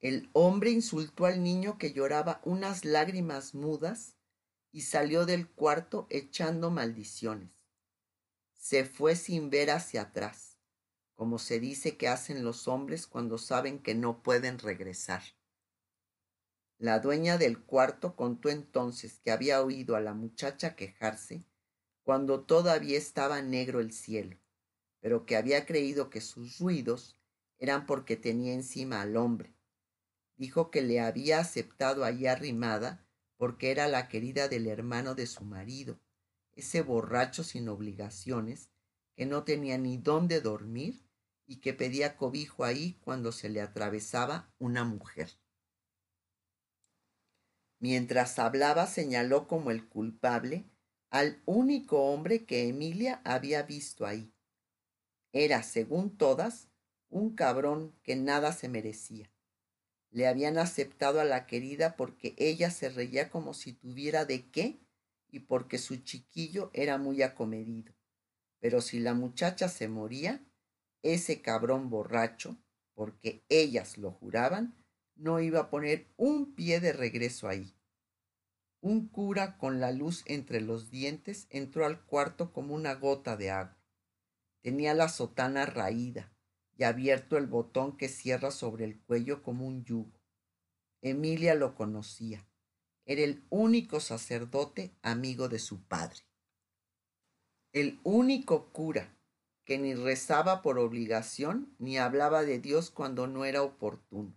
El 0.00 0.28
hombre 0.34 0.70
insultó 0.70 1.24
al 1.24 1.42
niño 1.42 1.78
que 1.78 1.92
lloraba 1.92 2.40
unas 2.44 2.84
lágrimas 2.84 3.54
mudas 3.54 4.16
y 4.70 4.82
salió 4.82 5.24
del 5.24 5.48
cuarto 5.48 6.06
echando 6.10 6.70
maldiciones. 6.70 7.50
Se 8.52 8.84
fue 8.84 9.16
sin 9.16 9.48
ver 9.48 9.70
hacia 9.70 10.02
atrás, 10.02 10.58
como 11.14 11.38
se 11.38 11.60
dice 11.60 11.96
que 11.96 12.08
hacen 12.08 12.44
los 12.44 12.68
hombres 12.68 13.06
cuando 13.06 13.38
saben 13.38 13.78
que 13.78 13.94
no 13.94 14.22
pueden 14.22 14.58
regresar. 14.58 15.22
La 16.78 16.98
dueña 16.98 17.38
del 17.38 17.58
cuarto 17.58 18.16
contó 18.16 18.50
entonces 18.50 19.18
que 19.20 19.30
había 19.30 19.62
oído 19.62 19.96
a 19.96 20.00
la 20.00 20.12
muchacha 20.12 20.76
quejarse 20.76 21.42
cuando 22.02 22.44
todavía 22.44 22.98
estaba 22.98 23.40
negro 23.40 23.80
el 23.80 23.92
cielo, 23.92 24.36
pero 25.00 25.24
que 25.24 25.36
había 25.36 25.64
creído 25.64 26.10
que 26.10 26.20
sus 26.20 26.58
ruidos 26.58 27.18
eran 27.58 27.86
porque 27.86 28.16
tenía 28.16 28.52
encima 28.52 29.00
al 29.00 29.16
hombre. 29.16 29.55
Dijo 30.36 30.70
que 30.70 30.82
le 30.82 31.00
había 31.00 31.40
aceptado 31.40 32.04
allí 32.04 32.26
arrimada 32.26 33.06
porque 33.36 33.70
era 33.70 33.88
la 33.88 34.08
querida 34.08 34.48
del 34.48 34.66
hermano 34.66 35.14
de 35.14 35.26
su 35.26 35.44
marido, 35.44 35.98
ese 36.54 36.82
borracho 36.82 37.44
sin 37.44 37.68
obligaciones, 37.68 38.70
que 39.14 39.26
no 39.26 39.44
tenía 39.44 39.78
ni 39.78 39.96
dónde 39.96 40.40
dormir 40.40 41.06
y 41.46 41.60
que 41.60 41.72
pedía 41.72 42.16
cobijo 42.16 42.64
ahí 42.64 42.98
cuando 43.00 43.32
se 43.32 43.48
le 43.48 43.60
atravesaba 43.60 44.52
una 44.58 44.84
mujer. 44.84 45.30
Mientras 47.78 48.38
hablaba 48.38 48.86
señaló 48.86 49.46
como 49.46 49.70
el 49.70 49.88
culpable 49.88 50.64
al 51.10 51.40
único 51.46 52.02
hombre 52.06 52.44
que 52.44 52.68
Emilia 52.68 53.20
había 53.24 53.62
visto 53.62 54.06
ahí. 54.06 54.32
Era, 55.32 55.62
según 55.62 56.16
todas, 56.16 56.68
un 57.08 57.34
cabrón 57.34 57.94
que 58.02 58.16
nada 58.16 58.52
se 58.52 58.68
merecía. 58.68 59.30
Le 60.16 60.26
habían 60.26 60.56
aceptado 60.56 61.20
a 61.20 61.26
la 61.26 61.44
querida 61.44 61.94
porque 61.94 62.34
ella 62.38 62.70
se 62.70 62.88
reía 62.88 63.28
como 63.28 63.52
si 63.52 63.74
tuviera 63.74 64.24
de 64.24 64.48
qué 64.50 64.80
y 65.30 65.40
porque 65.40 65.76
su 65.76 65.96
chiquillo 65.96 66.70
era 66.72 66.96
muy 66.96 67.20
acomedido. 67.20 67.92
Pero 68.58 68.80
si 68.80 68.98
la 68.98 69.12
muchacha 69.12 69.68
se 69.68 69.88
moría, 69.88 70.42
ese 71.02 71.42
cabrón 71.42 71.90
borracho, 71.90 72.56
porque 72.94 73.44
ellas 73.50 73.98
lo 73.98 74.10
juraban, 74.10 74.74
no 75.16 75.38
iba 75.40 75.60
a 75.60 75.68
poner 75.68 76.06
un 76.16 76.54
pie 76.54 76.80
de 76.80 76.94
regreso 76.94 77.46
ahí. 77.46 77.76
Un 78.80 79.08
cura 79.08 79.58
con 79.58 79.80
la 79.80 79.92
luz 79.92 80.22
entre 80.24 80.62
los 80.62 80.90
dientes 80.90 81.46
entró 81.50 81.84
al 81.84 82.06
cuarto 82.06 82.54
como 82.54 82.74
una 82.74 82.94
gota 82.94 83.36
de 83.36 83.50
agua. 83.50 83.76
Tenía 84.62 84.94
la 84.94 85.10
sotana 85.10 85.66
raída 85.66 86.32
y 86.76 86.84
abierto 86.84 87.36
el 87.36 87.46
botón 87.46 87.96
que 87.96 88.08
cierra 88.08 88.50
sobre 88.50 88.84
el 88.84 89.00
cuello 89.00 89.42
como 89.42 89.66
un 89.66 89.84
yugo. 89.84 90.20
Emilia 91.00 91.54
lo 91.54 91.74
conocía. 91.74 92.46
Era 93.04 93.22
el 93.22 93.44
único 93.50 94.00
sacerdote 94.00 94.96
amigo 95.02 95.48
de 95.48 95.58
su 95.58 95.82
padre. 95.82 96.20
El 97.72 98.00
único 98.02 98.72
cura 98.72 99.16
que 99.64 99.78
ni 99.78 99.94
rezaba 99.94 100.62
por 100.62 100.78
obligación 100.78 101.74
ni 101.78 101.98
hablaba 101.98 102.42
de 102.42 102.58
Dios 102.58 102.90
cuando 102.90 103.26
no 103.26 103.44
era 103.44 103.62
oportuno. 103.62 104.34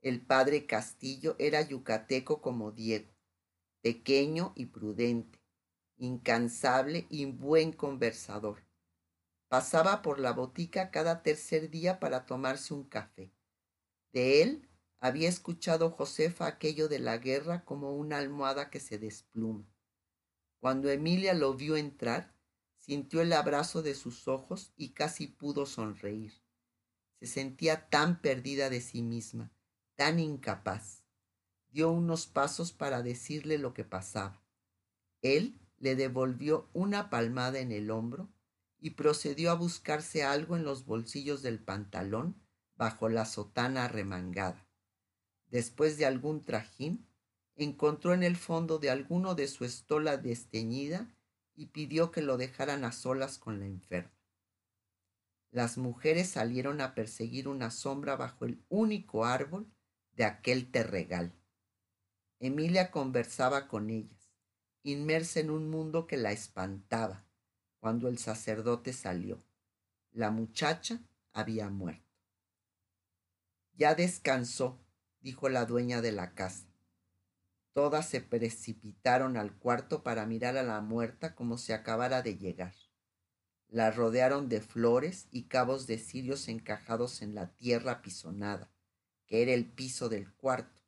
El 0.00 0.20
padre 0.20 0.66
Castillo 0.66 1.36
era 1.38 1.60
yucateco 1.62 2.40
como 2.40 2.72
Diego, 2.72 3.10
pequeño 3.82 4.52
y 4.54 4.66
prudente, 4.66 5.38
incansable 5.96 7.06
y 7.10 7.26
buen 7.26 7.72
conversador. 7.72 8.67
Pasaba 9.48 10.02
por 10.02 10.18
la 10.18 10.32
botica 10.32 10.90
cada 10.90 11.22
tercer 11.22 11.70
día 11.70 12.00
para 12.00 12.26
tomarse 12.26 12.74
un 12.74 12.84
café. 12.84 13.32
De 14.12 14.42
él 14.42 14.68
había 15.00 15.28
escuchado 15.28 15.90
Josefa 15.90 16.46
aquello 16.46 16.88
de 16.88 16.98
la 16.98 17.16
guerra 17.16 17.64
como 17.64 17.96
una 17.96 18.18
almohada 18.18 18.68
que 18.68 18.78
se 18.78 18.98
despluma. 18.98 19.66
Cuando 20.60 20.90
Emilia 20.90 21.32
lo 21.32 21.54
vio 21.54 21.76
entrar, 21.76 22.34
sintió 22.76 23.22
el 23.22 23.32
abrazo 23.32 23.80
de 23.80 23.94
sus 23.94 24.28
ojos 24.28 24.72
y 24.76 24.90
casi 24.90 25.28
pudo 25.28 25.64
sonreír. 25.64 26.42
Se 27.20 27.26
sentía 27.26 27.88
tan 27.88 28.20
perdida 28.20 28.68
de 28.68 28.82
sí 28.82 29.02
misma, 29.02 29.50
tan 29.94 30.18
incapaz. 30.18 31.04
Dio 31.70 31.90
unos 31.90 32.26
pasos 32.26 32.72
para 32.72 33.02
decirle 33.02 33.56
lo 33.56 33.72
que 33.72 33.84
pasaba. 33.84 34.42
Él 35.22 35.58
le 35.78 35.96
devolvió 35.96 36.68
una 36.74 37.08
palmada 37.08 37.60
en 37.60 37.72
el 37.72 37.90
hombro 37.90 38.28
y 38.80 38.90
procedió 38.90 39.50
a 39.50 39.54
buscarse 39.54 40.22
algo 40.22 40.56
en 40.56 40.64
los 40.64 40.84
bolsillos 40.84 41.42
del 41.42 41.58
pantalón 41.58 42.40
bajo 42.76 43.08
la 43.08 43.24
sotana 43.24 43.88
remangada. 43.88 44.66
Después 45.50 45.98
de 45.98 46.06
algún 46.06 46.44
trajín, 46.44 47.06
encontró 47.56 48.14
en 48.14 48.22
el 48.22 48.36
fondo 48.36 48.78
de 48.78 48.90
alguno 48.90 49.34
de 49.34 49.48
su 49.48 49.64
estola 49.64 50.16
desteñida 50.16 51.12
y 51.56 51.66
pidió 51.66 52.12
que 52.12 52.22
lo 52.22 52.36
dejaran 52.36 52.84
a 52.84 52.92
solas 52.92 53.36
con 53.38 53.58
la 53.58 53.66
enferma. 53.66 54.12
Las 55.50 55.78
mujeres 55.78 56.28
salieron 56.28 56.80
a 56.80 56.94
perseguir 56.94 57.48
una 57.48 57.70
sombra 57.70 58.14
bajo 58.16 58.44
el 58.44 58.62
único 58.68 59.24
árbol 59.24 59.66
de 60.12 60.24
aquel 60.24 60.70
terregal. 60.70 61.32
Emilia 62.38 62.90
conversaba 62.92 63.66
con 63.66 63.90
ellas, 63.90 64.30
inmersa 64.84 65.40
en 65.40 65.50
un 65.50 65.68
mundo 65.70 66.06
que 66.06 66.16
la 66.16 66.30
espantaba, 66.30 67.27
cuando 67.80 68.08
el 68.08 68.18
sacerdote 68.18 68.92
salió. 68.92 69.42
La 70.12 70.30
muchacha 70.30 71.00
había 71.32 71.68
muerto. 71.70 72.04
Ya 73.74 73.94
descansó, 73.94 74.78
dijo 75.20 75.48
la 75.48 75.64
dueña 75.64 76.00
de 76.02 76.12
la 76.12 76.34
casa. 76.34 76.66
Todas 77.72 78.08
se 78.08 78.20
precipitaron 78.20 79.36
al 79.36 79.56
cuarto 79.56 80.02
para 80.02 80.26
mirar 80.26 80.56
a 80.56 80.62
la 80.62 80.80
muerta 80.80 81.34
como 81.34 81.58
si 81.58 81.72
acabara 81.72 82.22
de 82.22 82.36
llegar. 82.36 82.74
La 83.68 83.90
rodearon 83.90 84.48
de 84.48 84.60
flores 84.60 85.28
y 85.30 85.44
cabos 85.44 85.86
de 85.86 85.98
cirios 85.98 86.48
encajados 86.48 87.22
en 87.22 87.34
la 87.34 87.54
tierra 87.54 88.02
pisonada 88.02 88.70
que 89.28 89.42
era 89.42 89.52
el 89.52 89.66
piso 89.66 90.08
del 90.08 90.32
cuarto. 90.32 90.80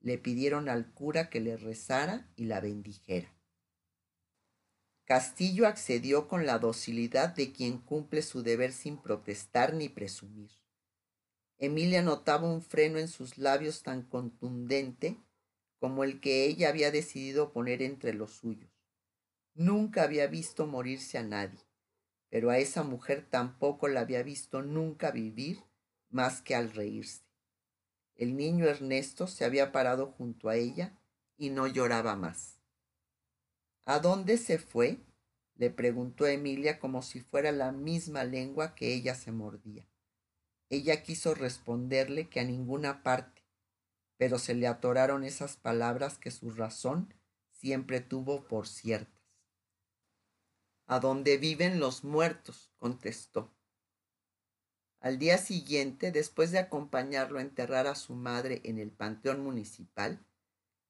Le 0.00 0.16
pidieron 0.16 0.68
al 0.68 0.92
cura 0.92 1.28
que 1.28 1.40
le 1.40 1.56
rezara 1.56 2.30
y 2.36 2.44
la 2.44 2.60
bendijera. 2.60 3.34
Castillo 5.04 5.66
accedió 5.66 6.28
con 6.28 6.46
la 6.46 6.58
docilidad 6.58 7.34
de 7.34 7.52
quien 7.52 7.78
cumple 7.78 8.22
su 8.22 8.42
deber 8.42 8.72
sin 8.72 8.96
protestar 8.96 9.74
ni 9.74 9.90
presumir. 9.90 10.50
Emilia 11.58 12.02
notaba 12.02 12.48
un 12.48 12.62
freno 12.62 12.98
en 12.98 13.08
sus 13.08 13.36
labios 13.36 13.82
tan 13.82 14.02
contundente 14.02 15.18
como 15.78 16.04
el 16.04 16.20
que 16.20 16.46
ella 16.46 16.70
había 16.70 16.90
decidido 16.90 17.52
poner 17.52 17.82
entre 17.82 18.14
los 18.14 18.32
suyos. 18.32 18.70
Nunca 19.52 20.02
había 20.02 20.26
visto 20.26 20.66
morirse 20.66 21.18
a 21.18 21.22
nadie, 21.22 21.60
pero 22.30 22.48
a 22.48 22.58
esa 22.58 22.82
mujer 22.82 23.26
tampoco 23.28 23.88
la 23.88 24.00
había 24.00 24.22
visto 24.22 24.62
nunca 24.62 25.10
vivir 25.10 25.62
más 26.08 26.40
que 26.40 26.54
al 26.54 26.72
reírse. 26.72 27.22
El 28.16 28.36
niño 28.36 28.66
Ernesto 28.66 29.26
se 29.26 29.44
había 29.44 29.70
parado 29.70 30.06
junto 30.06 30.48
a 30.48 30.56
ella 30.56 30.98
y 31.36 31.50
no 31.50 31.66
lloraba 31.66 32.16
más. 32.16 32.53
¿A 33.86 33.98
dónde 33.98 34.38
se 34.38 34.58
fue? 34.58 34.98
le 35.56 35.70
preguntó 35.70 36.26
Emilia 36.26 36.80
como 36.80 37.02
si 37.02 37.20
fuera 37.20 37.52
la 37.52 37.70
misma 37.70 38.24
lengua 38.24 38.74
que 38.74 38.92
ella 38.92 39.14
se 39.14 39.30
mordía. 39.30 39.86
Ella 40.68 41.02
quiso 41.02 41.34
responderle 41.34 42.28
que 42.28 42.40
a 42.40 42.44
ninguna 42.44 43.02
parte, 43.02 43.42
pero 44.16 44.38
se 44.38 44.54
le 44.54 44.66
atoraron 44.66 45.22
esas 45.22 45.56
palabras 45.56 46.18
que 46.18 46.30
su 46.30 46.50
razón 46.50 47.14
siempre 47.52 48.00
tuvo 48.00 48.48
por 48.48 48.66
ciertas. 48.66 49.14
A 50.86 50.98
dónde 50.98 51.38
viven 51.38 51.78
los 51.78 52.04
muertos, 52.04 52.70
contestó. 52.78 53.54
Al 55.00 55.18
día 55.18 55.38
siguiente, 55.38 56.12
después 56.12 56.50
de 56.50 56.58
acompañarlo 56.58 57.38
a 57.38 57.42
enterrar 57.42 57.86
a 57.86 57.94
su 57.94 58.14
madre 58.14 58.60
en 58.64 58.78
el 58.78 58.90
panteón 58.90 59.44
municipal, 59.44 60.24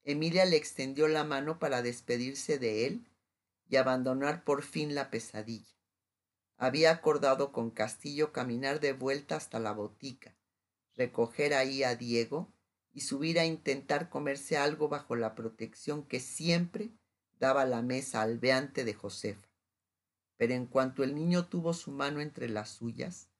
Emilia 0.06 0.44
le 0.44 0.56
extendió 0.56 1.08
la 1.08 1.24
mano 1.24 1.58
para 1.58 1.80
despedirse 1.80 2.58
de 2.58 2.86
él 2.86 3.08
y 3.68 3.76
abandonar 3.76 4.44
por 4.44 4.62
fin 4.62 4.94
la 4.94 5.10
pesadilla. 5.10 5.74
Había 6.58 6.90
acordado 6.90 7.52
con 7.52 7.70
Castillo 7.70 8.30
caminar 8.30 8.80
de 8.80 8.92
vuelta 8.92 9.36
hasta 9.36 9.58
la 9.58 9.72
botica, 9.72 10.36
recoger 10.94 11.54
ahí 11.54 11.82
a 11.82 11.96
Diego 11.96 12.52
y 12.92 13.00
subir 13.00 13.38
a 13.38 13.46
intentar 13.46 14.10
comerse 14.10 14.58
algo 14.58 14.88
bajo 14.88 15.16
la 15.16 15.34
protección 15.34 16.06
que 16.06 16.20
siempre 16.20 16.90
daba 17.40 17.64
la 17.64 17.80
mesa 17.80 18.20
albeante 18.20 18.84
de 18.84 18.92
Josefa. 18.92 19.48
Pero 20.36 20.52
en 20.52 20.66
cuanto 20.66 21.02
el 21.02 21.14
niño 21.14 21.46
tuvo 21.46 21.72
su 21.72 21.90
mano 21.90 22.20
entre 22.20 22.50
las 22.50 22.68
suyas, 22.68 23.30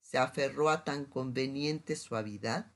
se 0.00 0.16
aferró 0.16 0.70
a 0.70 0.84
tan 0.84 1.04
conveniente 1.04 1.96
suavidad 1.96 2.72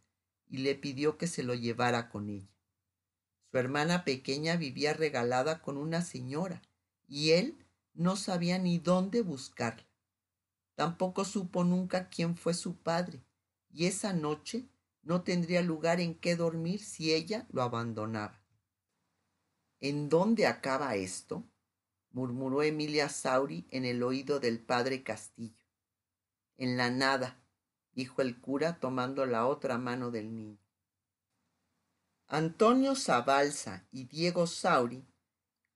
y 0.46 0.58
le 0.58 0.74
pidió 0.74 1.16
que 1.16 1.26
se 1.26 1.42
lo 1.42 1.54
llevara 1.54 2.10
con 2.10 2.28
ella. 2.28 2.57
Su 3.50 3.58
hermana 3.58 4.04
pequeña 4.04 4.56
vivía 4.56 4.92
regalada 4.92 5.62
con 5.62 5.76
una 5.76 6.02
señora 6.02 6.62
y 7.06 7.30
él 7.30 7.66
no 7.94 8.16
sabía 8.16 8.58
ni 8.58 8.78
dónde 8.78 9.22
buscarla. 9.22 9.86
Tampoco 10.74 11.24
supo 11.24 11.64
nunca 11.64 12.08
quién 12.08 12.36
fue 12.36 12.54
su 12.54 12.76
padre 12.76 13.24
y 13.70 13.86
esa 13.86 14.12
noche 14.12 14.68
no 15.02 15.22
tendría 15.22 15.62
lugar 15.62 16.00
en 16.00 16.14
qué 16.14 16.36
dormir 16.36 16.84
si 16.84 17.12
ella 17.14 17.46
lo 17.50 17.62
abandonaba. 17.62 18.42
¿En 19.80 20.08
dónde 20.08 20.46
acaba 20.46 20.94
esto? 20.96 21.48
murmuró 22.10 22.62
Emilia 22.62 23.08
Sauri 23.08 23.66
en 23.70 23.84
el 23.84 24.02
oído 24.02 24.40
del 24.40 24.58
padre 24.60 25.02
Castillo. 25.02 25.64
En 26.56 26.76
la 26.76 26.90
nada, 26.90 27.40
dijo 27.92 28.22
el 28.22 28.40
cura 28.40 28.80
tomando 28.80 29.24
la 29.24 29.46
otra 29.46 29.78
mano 29.78 30.10
del 30.10 30.34
niño. 30.34 30.58
Antonio 32.30 32.94
Zabalza 32.94 33.86
y 33.90 34.04
Diego 34.04 34.46
Sauri 34.46 35.02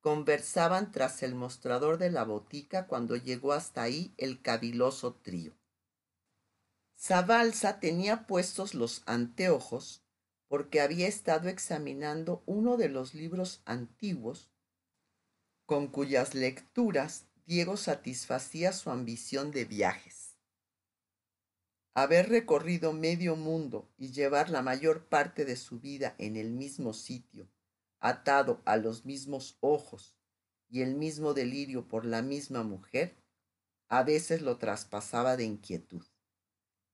conversaban 0.02 0.92
tras 0.92 1.22
el 1.22 1.34
mostrador 1.34 1.96
de 1.96 2.10
la 2.10 2.24
botica 2.24 2.86
cuando 2.86 3.16
llegó 3.16 3.54
hasta 3.54 3.80
ahí 3.80 4.12
el 4.18 4.42
caviloso 4.42 5.14
trío. 5.14 5.56
Zabalza 6.94 7.80
tenía 7.80 8.26
puestos 8.26 8.74
los 8.74 9.02
anteojos 9.06 10.04
porque 10.46 10.82
había 10.82 11.08
estado 11.08 11.48
examinando 11.48 12.42
uno 12.44 12.76
de 12.76 12.90
los 12.90 13.14
libros 13.14 13.62
antiguos 13.64 14.50
con 15.64 15.88
cuyas 15.88 16.34
lecturas 16.34 17.28
Diego 17.46 17.78
satisfacía 17.78 18.74
su 18.74 18.90
ambición 18.90 19.52
de 19.52 19.64
viajes. 19.64 20.21
Haber 21.94 22.30
recorrido 22.30 22.94
medio 22.94 23.36
mundo 23.36 23.92
y 23.98 24.12
llevar 24.12 24.48
la 24.48 24.62
mayor 24.62 25.08
parte 25.08 25.44
de 25.44 25.56
su 25.56 25.78
vida 25.78 26.14
en 26.16 26.36
el 26.36 26.50
mismo 26.50 26.94
sitio, 26.94 27.50
atado 28.00 28.62
a 28.64 28.78
los 28.78 29.04
mismos 29.04 29.58
ojos 29.60 30.16
y 30.70 30.80
el 30.80 30.94
mismo 30.94 31.34
delirio 31.34 31.88
por 31.88 32.06
la 32.06 32.22
misma 32.22 32.62
mujer, 32.62 33.22
a 33.88 34.04
veces 34.04 34.40
lo 34.40 34.56
traspasaba 34.56 35.36
de 35.36 35.44
inquietud. 35.44 36.06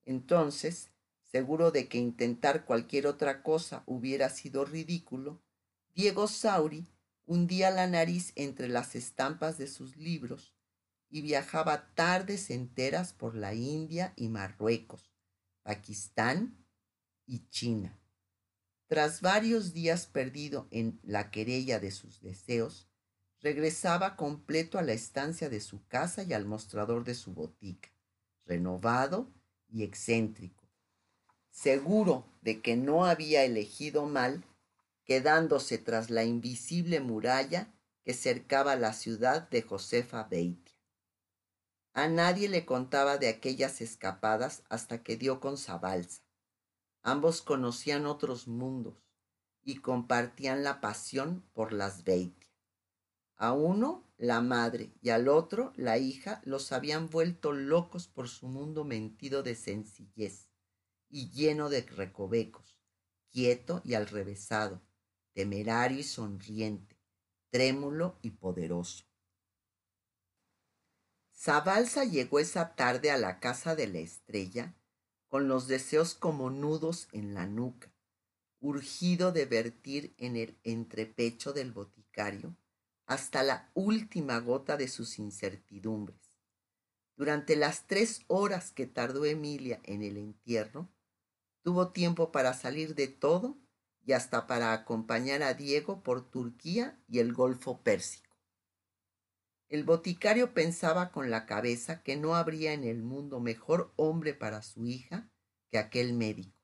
Entonces, 0.04 0.90
seguro 1.22 1.70
de 1.70 1.87
que 1.87 1.98
intentar 1.98 2.64
cualquier 2.64 3.06
otra 3.06 3.44
cosa 3.44 3.84
hubiera 3.87 4.28
sido 4.30 4.64
ridículo, 4.64 5.40
Diego 5.94 6.26
Sauri 6.26 6.88
hundía 7.24 7.70
la 7.70 7.87
nariz 7.87 8.32
entre 8.34 8.66
las 8.66 8.96
estampas 8.96 9.58
de 9.58 9.68
sus 9.68 9.96
libros 9.96 10.58
y 11.11 11.23
viajaba 11.23 11.94
tardes 11.94 12.51
enteras 12.51 13.12
por 13.12 13.35
la 13.35 13.55
India 13.55 14.12
y 14.16 14.29
Marruecos, 14.29 15.12
Pakistán 15.62 16.64
y 17.27 17.49
China. 17.51 17.99
Tras 18.87 19.21
varios 19.21 19.73
días 19.73 20.07
perdido 20.07 20.66
en 20.71 20.99
la 21.03 21.31
querella 21.31 21.79
de 21.79 21.90
sus 21.90 22.21
deseos, 22.21 22.88
regresaba 23.40 24.16
completo 24.16 24.79
a 24.79 24.83
la 24.83 24.92
estancia 24.92 25.49
de 25.49 25.61
su 25.61 25.87
casa 25.87 26.23
y 26.23 26.33
al 26.33 26.47
mostrador 26.47 27.05
de 27.05 27.14
su 27.14 27.33
botica, 27.33 27.90
renovado 28.47 29.33
y 29.68 29.85
excéntrico, 29.85 30.68
seguro 31.51 32.27
de 32.40 32.62
que 32.62 32.77
no 32.77 33.05
había 33.05 33.44
elegido 33.44 34.07
mal 34.07 34.44
quedándose 35.05 35.79
tras 35.79 36.11
la 36.11 36.25
invisible 36.25 37.01
muralla 37.01 37.73
que 38.05 38.14
cercaba 38.14 38.77
la 38.77 38.92
ciudad 38.92 39.49
de 39.49 39.62
Josefa 39.62 40.25
Beitia. 40.25 40.67
A 41.98 42.06
nadie 42.06 42.48
le 42.48 42.64
contaba 42.64 43.18
de 43.18 43.28
aquellas 43.28 43.80
escapadas 43.80 44.62
hasta 44.68 45.02
que 45.02 45.16
dio 45.16 45.40
con 45.40 45.58
Zabalza. 45.58 46.22
Ambos 47.02 47.42
conocían 47.42 48.06
otros 48.06 48.46
mundos 48.46 48.94
y 49.64 49.78
compartían 49.78 50.62
la 50.62 50.80
pasión 50.80 51.42
por 51.54 51.72
las 51.72 52.04
Beitia. 52.04 52.48
A 53.34 53.52
uno, 53.52 54.04
la 54.16 54.40
madre, 54.40 54.92
y 55.02 55.11
al 55.11 55.26
otro, 55.26 55.72
la 55.74 55.98
hija, 55.98 56.40
los 56.44 56.70
habían 56.70 57.11
vuelto 57.11 57.50
locos 57.50 58.06
por 58.06 58.28
su 58.28 58.46
mundo 58.46 58.84
mentido 58.84 59.42
de 59.42 59.56
sencillez 59.56 60.52
y 61.08 61.30
lleno 61.30 61.68
de 61.68 61.80
recovecos, 61.82 62.78
quieto 63.28 63.82
y 63.82 63.94
alrevesado, 63.94 64.80
temerario 65.32 65.98
y 65.98 66.04
sonriente, 66.04 66.96
trémulo 67.50 68.20
y 68.22 68.30
poderoso. 68.30 69.08
Zabalza 71.40 72.05
llegó 72.05 72.40
esa 72.40 72.74
tarde 72.74 73.12
a 73.12 73.16
la 73.16 73.38
casa 73.38 73.77
de 73.77 73.87
la 73.87 74.01
estrella 74.01 74.74
con 75.29 75.46
los 75.46 75.68
deseos 75.68 76.14
como 76.14 76.51
nudos 76.51 77.07
en 77.12 77.33
la 77.33 77.46
nuca, 77.46 77.92
urgido 78.59 79.31
de 79.31 79.46
vertir 79.46 80.16
en 80.18 80.35
el 80.35 80.59
entrepecho 80.64 81.53
del 81.53 81.70
boticario 81.70 82.57
hasta 83.07 83.44
la 83.44 83.70
última 83.74 84.40
gota 84.40 84.77
de 84.77 84.88
sus 84.88 85.20
incertidumbres. 85.20 86.18
Durante 87.16 87.55
las 87.55 87.87
tres 87.87 88.22
horas 88.27 88.72
que 88.72 88.87
tardó 88.87 89.24
Emilia 89.24 89.81
en 89.85 90.03
el 90.03 90.16
entierro, 90.16 90.88
tuvo 91.62 91.92
tiempo 91.92 92.33
para 92.33 92.53
salir 92.53 92.96
de 92.96 93.07
todo 93.07 93.57
y 94.05 94.12
hasta 94.12 94.48
para 94.48 94.72
acompañar 94.72 95.44
a 95.44 95.55
Diego 95.55 96.03
por 96.03 96.29
Turquía 96.29 97.01
y 97.07 97.20
el 97.20 97.33
Golfo 97.33 97.81
Pérsico. 97.81 98.28
El 99.68 99.85
boticario 99.85 100.54
pensaba 100.54 101.12
con 101.12 101.31
la 101.31 101.44
cabeza 101.44 102.02
que 102.02 102.16
no 102.16 102.35
habría 102.35 102.72
en 102.72 102.85
el 102.85 103.02
mundo 103.02 103.38
mejor 103.38 103.92
hombre 103.96 104.33
para 104.33 104.62
su 104.62 104.87
hija 104.87 105.31
que 105.70 105.76
aquel 105.76 106.14
médico, 106.14 106.59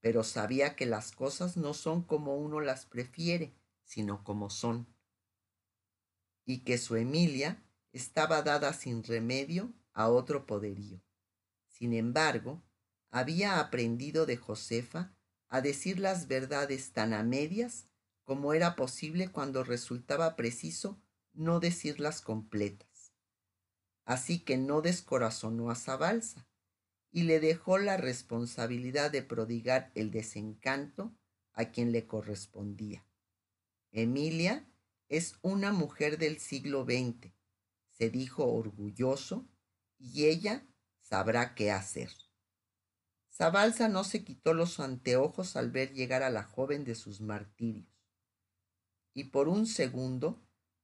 pero 0.00 0.22
sabía 0.22 0.76
que 0.76 0.86
las 0.86 1.10
cosas 1.10 1.56
no 1.56 1.74
son 1.74 2.02
como 2.02 2.36
uno 2.36 2.60
las 2.60 2.86
prefiere, 2.86 3.56
sino 3.82 4.22
como 4.22 4.48
son, 4.48 4.86
y 6.44 6.58
que 6.58 6.78
su 6.78 6.94
Emilia 6.94 7.64
estaba 7.92 8.42
dada 8.42 8.72
sin 8.74 9.02
remedio 9.02 9.72
a 9.92 10.08
otro 10.08 10.46
poderío. 10.46 11.02
Sin 11.66 11.92
embargo, 11.92 12.62
había 13.10 13.58
aprendido 13.58 14.24
de 14.24 14.36
Josefa 14.36 15.16
a 15.48 15.60
decir 15.60 15.98
las 15.98 16.28
verdades 16.28 16.92
tan 16.92 17.12
a 17.12 17.24
medias 17.24 17.88
como 18.22 18.54
era 18.54 18.76
posible 18.76 19.32
cuando 19.32 19.64
resultaba 19.64 20.36
preciso 20.36 21.02
no 21.32 21.60
decirlas 21.60 22.20
completas. 22.20 23.12
Así 24.04 24.40
que 24.40 24.56
no 24.56 24.82
descorazonó 24.82 25.70
a 25.70 25.74
Zabalza 25.74 26.48
y 27.12 27.24
le 27.24 27.40
dejó 27.40 27.78
la 27.78 27.96
responsabilidad 27.96 29.10
de 29.10 29.22
prodigar 29.22 29.90
el 29.94 30.10
desencanto 30.10 31.14
a 31.52 31.66
quien 31.66 31.92
le 31.92 32.06
correspondía. 32.06 33.06
Emilia 33.92 34.68
es 35.08 35.36
una 35.42 35.72
mujer 35.72 36.18
del 36.18 36.38
siglo 36.38 36.84
XX, 36.84 37.32
se 37.88 38.10
dijo 38.10 38.46
orgulloso, 38.46 39.48
y 39.98 40.26
ella 40.26 40.66
sabrá 41.02 41.54
qué 41.54 41.72
hacer. 41.72 42.10
Zabalza 43.30 43.88
no 43.88 44.04
se 44.04 44.24
quitó 44.24 44.54
los 44.54 44.80
anteojos 44.80 45.56
al 45.56 45.70
ver 45.70 45.92
llegar 45.92 46.22
a 46.22 46.30
la 46.30 46.44
joven 46.44 46.84
de 46.84 46.94
sus 46.94 47.20
martirios, 47.20 47.88
y 49.12 49.24
por 49.24 49.48
un 49.48 49.66
segundo 49.66 50.40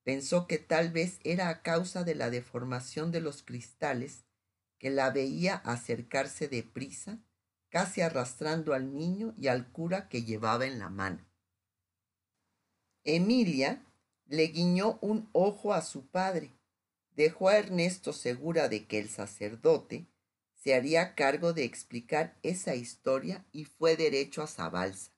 pensó 0.07 0.47
que 0.47 0.59
tal 0.59 0.93
vez 0.93 1.19
era 1.25 1.49
a 1.49 1.63
causa 1.63 2.05
de 2.05 2.15
la 2.15 2.31
deformación 2.31 3.11
de 3.11 3.21
los 3.21 3.43
cristales 3.43 4.25
que 4.79 4.89
la 4.89 5.11
veía 5.11 5.57
acercarse 5.57 6.47
deprisa, 6.47 7.19
casi 7.71 8.03
arrastrando 8.03 8.73
al 8.73 8.95
niño 8.95 9.35
y 9.37 9.49
al 9.49 9.67
cura 9.73 10.09
que 10.09 10.23
llevaba 10.23 10.65
en 10.65 10.79
la 10.79 10.91
mano. 10.91 11.27
Emilia 13.03 13.85
le 14.27 14.47
guiñó 14.47 15.01
un 15.01 15.29
ojo 15.33 15.75
a 15.75 15.83
su 15.83 16.07
padre, 16.07 16.53
dejó 17.17 17.49
a 17.49 17.59
Ernesto 17.59 18.13
segura 18.13 18.69
de 18.69 18.87
que 18.87 19.01
el 19.01 19.09
sacerdote 19.09 20.07
se 20.55 20.77
haría 20.77 21.17
cargo 21.17 21.53
de 21.53 21.65
explicar 21.65 22.39
esa 22.45 22.77
historia 22.77 23.45
y 23.51 23.65
fue 23.65 23.97
derecho 23.97 24.45
a 24.45 24.47
Zabalza. 24.47 25.16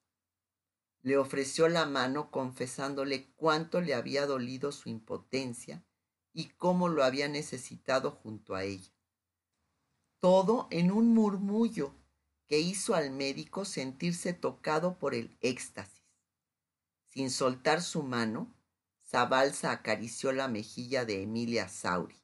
Le 1.03 1.17
ofreció 1.17 1.69
la 1.69 1.87
mano 1.87 2.31
confesándole 2.31 3.31
cuánto 3.37 3.81
le 3.81 3.95
había 3.95 4.27
dolido 4.27 4.73
su 4.73 4.89
impotencia 4.89 5.85
y 6.33 6.47
cómo 6.51 6.89
lo 6.89 7.05
había 7.05 7.29
necesitado 7.29 8.11
junto 8.11 8.55
a 8.55 8.65
ella. 8.65 8.93
Todo 10.21 10.69
en 10.71 10.91
un 10.91 11.15
murmullo 11.15 11.95
que 12.47 12.59
hizo 12.59 12.95
al 12.95 13.11
médico 13.11 13.65
sentirse 13.65 14.33
tocado 14.33 14.99
por 14.99 15.15
el 15.15 15.37
éxtasis. 15.41 16.03
Sin 17.07 17.31
soltar 17.31 17.83
su 17.83 18.03
mano, 18.03 18.55
Zabalza 19.07 19.71
acarició 19.71 20.33
la 20.33 20.49
mejilla 20.49 21.05
de 21.05 21.23
Emilia 21.23 21.69
Sauri. 21.69 22.17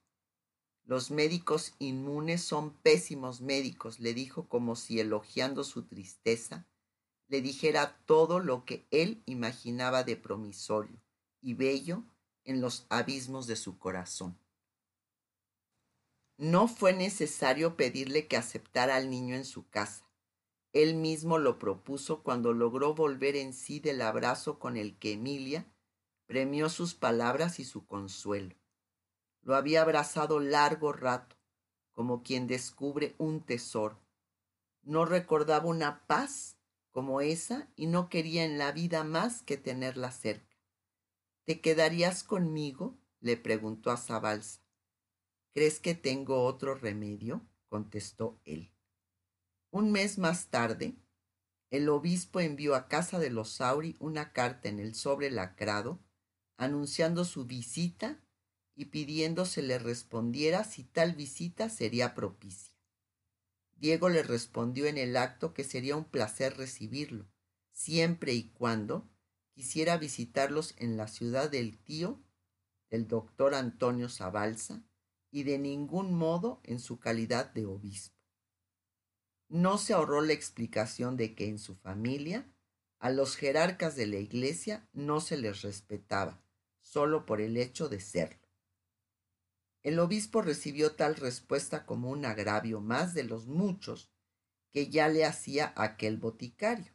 Los 0.85 1.11
médicos 1.11 1.75
inmunes 1.79 2.43
son 2.43 2.75
pésimos 2.75 3.41
médicos, 3.41 4.01
le 4.01 4.13
dijo 4.13 4.49
como 4.49 4.77
si 4.77 5.01
elogiando 5.01 5.65
su 5.65 5.85
tristeza, 5.85 6.67
le 7.29 7.41
dijera 7.41 7.99
todo 8.07 8.41
lo 8.41 8.65
que 8.65 8.87
él 8.91 9.23
imaginaba 9.27 10.05
de 10.05 10.17
promisorio 10.17 11.01
y 11.41 11.55
bello 11.55 12.05
en 12.45 12.61
los 12.61 12.87
abismos 12.89 13.47
de 13.47 13.57
su 13.57 13.79
corazón. 13.79 14.39
No 16.37 16.67
fue 16.67 16.93
necesario 16.93 17.77
pedirle 17.77 18.27
que 18.27 18.37
aceptara 18.37 18.97
al 18.97 19.09
niño 19.09 19.37
en 19.37 19.45
su 19.45 19.69
casa. 19.69 20.05
Él 20.73 20.97
mismo 20.97 21.39
lo 21.39 21.59
propuso 21.61 22.23
cuando 22.23 22.53
logró 22.53 22.95
volver 22.95 23.37
en 23.37 23.53
sí 23.53 23.79
del 23.79 24.03
abrazo 24.03 24.59
con 24.59 24.77
el 24.77 24.99
que 24.99 25.13
Emilia 25.13 25.67
premió 26.27 26.69
sus 26.69 26.95
palabras 26.95 27.61
y 27.61 27.65
su 27.65 27.87
consuelo. 27.87 28.57
Lo 29.43 29.55
había 29.55 29.83
abrazado 29.83 30.41
largo 30.41 30.93
rato, 30.93 31.37
como 31.93 32.23
quien 32.23 32.49
descubre 32.49 33.15
un 33.19 33.41
tesoro. 33.41 34.01
No 34.83 35.05
recordaba 35.05 35.67
una 35.67 36.05
paz 36.07 36.54
como 36.95 37.21
esa 37.21 37.69
y 37.75 37.89
no 37.89 38.09
quería 38.09 38.45
en 38.45 38.57
la 38.57 38.71
vida 38.71 39.03
más 39.03 39.43
que 39.43 39.57
tenerla 39.57 40.13
cerca. 40.13 40.57
¿Te 41.45 41.61
quedarías 41.61 42.23
conmigo? 42.23 42.97
le 43.19 43.37
preguntó 43.37 43.91
a 43.91 43.97
Zabalza. 43.97 44.61
¿Crees 45.53 45.81
que 45.81 45.97
tengo 45.97 46.45
otro 46.45 46.77
remedio? 46.77 47.45
contestó 47.69 48.41
él. 48.45 48.73
Un 49.73 49.91
mes 49.91 50.19
más 50.19 50.51
tarde, 50.51 50.95
el 51.71 51.89
obispo 51.89 52.39
envió 52.39 52.77
a 52.77 52.87
casa 52.87 53.19
de 53.19 53.31
los 53.31 53.51
Sauri 53.51 53.97
una 53.99 54.33
carta 54.33 54.69
en 54.69 54.79
el 54.79 54.95
sobre 54.95 55.33
lacrado 55.33 55.99
anunciando 56.57 57.25
su 57.25 57.45
visita 57.45 58.23
y 58.77 58.85
pidiendo 58.85 59.47
se 59.47 59.63
le 59.63 59.81
respondiera 59.81 60.63
si 60.63 60.85
tal 60.85 61.17
visita 61.17 61.69
sería 61.69 62.15
propicia. 62.15 62.74
Diego 63.77 64.09
le 64.09 64.23
respondió 64.23 64.87
en 64.87 64.99
el 64.99 65.17
acto 65.17 65.53
que 65.55 65.65
sería 65.65 65.97
un 65.97 66.05
placer 66.05 66.57
recibirlo, 66.57 67.27
siempre 67.73 68.33
y 68.33 68.51
cuando 68.51 69.11
quisiera 69.53 69.97
visitarlos 69.97 70.75
en 70.79 70.97
la 70.97 71.09
ciudad 71.09 71.51
del 71.51 71.79
tío 71.79 72.23
del 72.91 73.09
doctor 73.09 73.55
Antonio 73.55 74.09
Zabalza 74.09 74.85
y 75.31 75.43
de 75.43 75.59
ningún 75.59 76.15
modo 76.15 76.61
en 76.65 76.79
su 76.79 77.01
calidad 77.01 77.53
de 77.53 77.67
obispo. 77.67 78.15
No 79.49 79.79
se 79.79 79.93
ahorró 79.93 80.21
la 80.21 80.33
explicación 80.33 81.17
de 81.17 81.35
que 81.35 81.49
en 81.49 81.59
su 81.59 81.75
familia 81.75 82.49
a 82.99 83.11
los 83.11 83.37
jerarcas 83.37 83.97
de 83.97 84.07
la 84.07 84.17
iglesia 84.17 84.89
no 84.93 85.21
se 85.21 85.37
les 85.37 85.63
respetaba, 85.63 86.43
solo 86.81 87.27
por 87.27 87.41
el 87.41 87.57
hecho 87.57 87.89
de 87.89 88.01
serlo. 88.01 88.44
El 89.85 89.99
obispo 89.99 90.41
recibió 90.41 90.97
tal 90.97 91.15
respuesta 91.15 91.85
como 91.85 92.11
un 92.11 92.25
agravio 92.25 92.81
más 92.81 93.13
de 93.13 93.23
los 93.23 93.47
muchos 93.47 94.11
que 94.73 94.89
ya 94.89 95.09
le 95.09 95.27
hacía 95.27 95.75
aquel 95.77 96.17
boticario. 96.17 96.91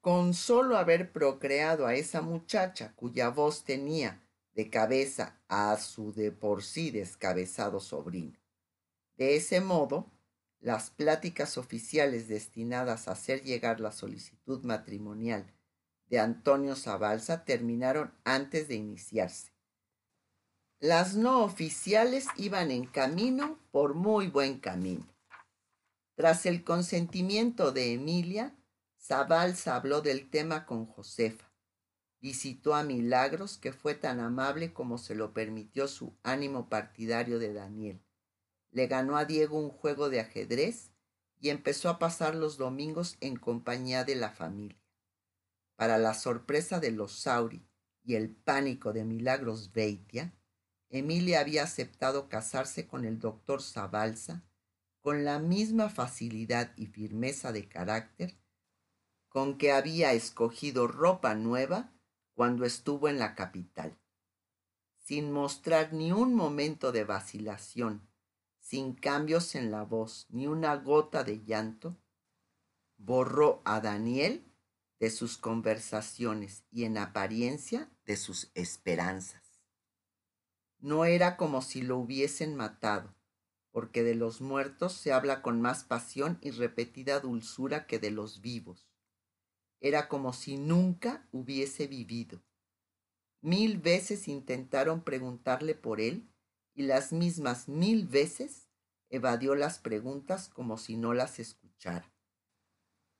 Con 0.00 0.32
solo 0.32 0.78
haber 0.78 1.12
procreado 1.12 1.86
a 1.86 1.94
esa 1.94 2.22
muchacha 2.22 2.94
cuya 2.96 3.28
voz 3.28 3.64
tenía 3.64 4.26
de 4.54 4.70
cabeza 4.70 5.40
a 5.46 5.76
su 5.76 6.14
de 6.14 6.32
por 6.32 6.62
sí 6.62 6.90
descabezado 6.90 7.80
sobrino. 7.80 8.38
De 9.18 9.36
ese 9.36 9.60
modo, 9.60 10.10
las 10.60 10.88
pláticas 10.88 11.58
oficiales 11.58 12.28
destinadas 12.28 13.08
a 13.08 13.12
hacer 13.12 13.42
llegar 13.42 13.78
la 13.78 13.92
solicitud 13.92 14.64
matrimonial 14.64 15.52
de 16.06 16.18
Antonio 16.18 16.76
Zabalza 16.76 17.44
terminaron 17.44 18.14
antes 18.24 18.68
de 18.68 18.76
iniciarse. 18.76 19.57
Las 20.80 21.16
no 21.16 21.42
oficiales 21.42 22.28
iban 22.36 22.70
en 22.70 22.86
camino 22.86 23.58
por 23.72 23.94
muy 23.94 24.28
buen 24.28 24.60
camino. 24.60 25.12
Tras 26.14 26.46
el 26.46 26.62
consentimiento 26.62 27.72
de 27.72 27.94
Emilia, 27.94 28.56
Zabalza 28.96 29.74
habló 29.74 30.02
del 30.02 30.30
tema 30.30 30.66
con 30.66 30.86
Josefa. 30.86 31.52
Visitó 32.20 32.76
a 32.76 32.84
Milagros, 32.84 33.58
que 33.58 33.72
fue 33.72 33.96
tan 33.96 34.20
amable 34.20 34.72
como 34.72 34.98
se 34.98 35.16
lo 35.16 35.34
permitió 35.34 35.88
su 35.88 36.16
ánimo 36.22 36.68
partidario 36.68 37.40
de 37.40 37.52
Daniel. 37.52 38.00
Le 38.70 38.86
ganó 38.86 39.16
a 39.16 39.24
Diego 39.24 39.58
un 39.58 39.70
juego 39.70 40.08
de 40.10 40.20
ajedrez 40.20 40.92
y 41.40 41.48
empezó 41.48 41.88
a 41.88 41.98
pasar 41.98 42.36
los 42.36 42.56
domingos 42.56 43.16
en 43.20 43.34
compañía 43.34 44.04
de 44.04 44.14
la 44.14 44.30
familia. 44.30 44.78
Para 45.74 45.98
la 45.98 46.14
sorpresa 46.14 46.78
de 46.78 46.92
los 46.92 47.18
Sauri 47.18 47.66
y 48.04 48.14
el 48.14 48.30
pánico 48.30 48.92
de 48.92 49.04
Milagros 49.04 49.72
Beitia, 49.72 50.37
Emilia 50.90 51.40
había 51.40 51.64
aceptado 51.64 52.28
casarse 52.28 52.86
con 52.86 53.04
el 53.04 53.18
doctor 53.18 53.62
Zabalza 53.62 54.44
con 55.00 55.24
la 55.24 55.38
misma 55.38 55.88
facilidad 55.88 56.72
y 56.76 56.86
firmeza 56.86 57.52
de 57.52 57.68
carácter 57.68 58.38
con 59.28 59.58
que 59.58 59.72
había 59.72 60.12
escogido 60.12 60.86
ropa 60.86 61.34
nueva 61.34 61.92
cuando 62.34 62.64
estuvo 62.64 63.08
en 63.08 63.18
la 63.18 63.34
capital. 63.34 63.98
Sin 64.96 65.32
mostrar 65.32 65.92
ni 65.92 66.12
un 66.12 66.34
momento 66.34 66.92
de 66.92 67.04
vacilación, 67.04 68.08
sin 68.60 68.94
cambios 68.94 69.54
en 69.54 69.70
la 69.70 69.82
voz 69.82 70.26
ni 70.28 70.46
una 70.46 70.76
gota 70.76 71.24
de 71.24 71.42
llanto, 71.44 71.96
borró 72.96 73.62
a 73.64 73.80
Daniel 73.80 74.44
de 74.98 75.10
sus 75.10 75.38
conversaciones 75.38 76.64
y 76.70 76.84
en 76.84 76.98
apariencia 76.98 77.90
de 78.04 78.16
sus 78.16 78.50
esperanzas. 78.54 79.47
No 80.80 81.04
era 81.04 81.36
como 81.36 81.60
si 81.60 81.82
lo 81.82 81.98
hubiesen 81.98 82.54
matado, 82.54 83.14
porque 83.72 84.02
de 84.02 84.14
los 84.14 84.40
muertos 84.40 84.92
se 84.92 85.12
habla 85.12 85.42
con 85.42 85.60
más 85.60 85.84
pasión 85.84 86.38
y 86.40 86.50
repetida 86.50 87.18
dulzura 87.20 87.86
que 87.86 87.98
de 87.98 88.12
los 88.12 88.40
vivos. 88.40 88.88
Era 89.80 90.08
como 90.08 90.32
si 90.32 90.56
nunca 90.56 91.28
hubiese 91.32 91.86
vivido. 91.86 92.42
Mil 93.40 93.78
veces 93.78 94.28
intentaron 94.28 95.02
preguntarle 95.02 95.74
por 95.74 96.00
él 96.00 96.28
y 96.74 96.82
las 96.82 97.12
mismas 97.12 97.68
mil 97.68 98.06
veces 98.06 98.68
evadió 99.10 99.54
las 99.54 99.78
preguntas 99.78 100.48
como 100.48 100.78
si 100.78 100.96
no 100.96 101.14
las 101.14 101.38
escuchara. 101.38 102.12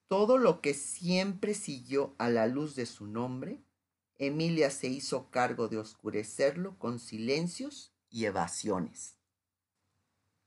Todo 0.08 0.38
lo 0.38 0.60
que 0.60 0.74
siempre 0.74 1.54
siguió 1.54 2.14
a 2.18 2.30
la 2.30 2.46
luz 2.46 2.74
de 2.74 2.86
su 2.86 3.06
nombre, 3.06 3.62
Emilia 4.18 4.70
se 4.70 4.88
hizo 4.88 5.30
cargo 5.30 5.68
de 5.68 5.78
oscurecerlo 5.78 6.76
con 6.78 6.98
silencios 6.98 7.94
y 8.10 8.24
evasiones. 8.24 9.16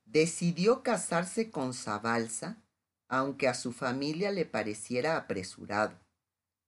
Decidió 0.03 0.83
casarse 0.83 1.51
con 1.51 1.73
Zabalza, 1.73 2.61
aunque 3.07 3.47
a 3.47 3.53
su 3.53 3.71
familia 3.71 4.31
le 4.31 4.45
pareciera 4.45 5.15
apresurado, 5.15 5.97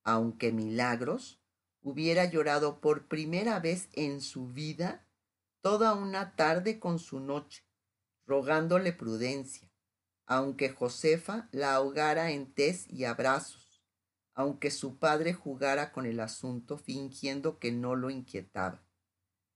aunque 0.03 0.53
Milagros 0.53 1.41
hubiera 1.81 2.25
llorado 2.25 2.79
por 2.79 3.07
primera 3.07 3.59
vez 3.59 3.89
en 3.93 4.21
su 4.21 4.47
vida 4.47 5.05
toda 5.61 5.93
una 5.93 6.35
tarde 6.35 6.79
con 6.79 6.99
su 6.99 7.19
noche, 7.19 7.65
rogándole 8.25 8.93
prudencia, 8.93 9.69
aunque 10.25 10.69
Josefa 10.69 11.49
la 11.51 11.75
ahogara 11.75 12.31
en 12.31 12.53
tés 12.53 12.89
y 12.89 13.03
abrazos, 13.03 13.62
aunque 14.33 14.71
su 14.71 14.97
padre 14.97 15.33
jugara 15.33 15.91
con 15.91 16.05
el 16.05 16.19
asunto 16.19 16.77
fingiendo 16.77 17.59
que 17.59 17.71
no 17.71 17.95
lo 17.95 18.09
inquietaba. 18.09 18.83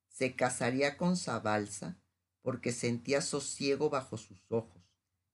Se 0.08 0.36
casaría 0.36 0.98
con 0.98 1.18
Zabalza 1.18 1.98
porque 2.42 2.72
sentía 2.72 3.22
sosiego 3.22 3.90
bajo 3.90 4.18
sus 4.18 4.52
ojos 4.52 4.82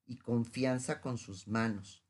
y 0.05 0.17
confianza 0.17 1.01
con 1.01 1.17
sus 1.17 1.47
manos, 1.47 2.03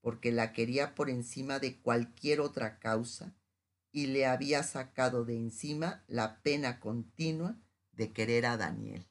porque 0.00 0.32
la 0.32 0.52
quería 0.52 0.94
por 0.94 1.10
encima 1.10 1.58
de 1.58 1.80
cualquier 1.80 2.40
otra 2.40 2.78
causa 2.78 3.34
y 3.92 4.06
le 4.06 4.26
había 4.26 4.62
sacado 4.62 5.24
de 5.24 5.36
encima 5.36 6.04
la 6.06 6.42
pena 6.42 6.80
continua 6.80 7.58
de 7.92 8.12
querer 8.12 8.46
a 8.46 8.56
Daniel. 8.56 9.06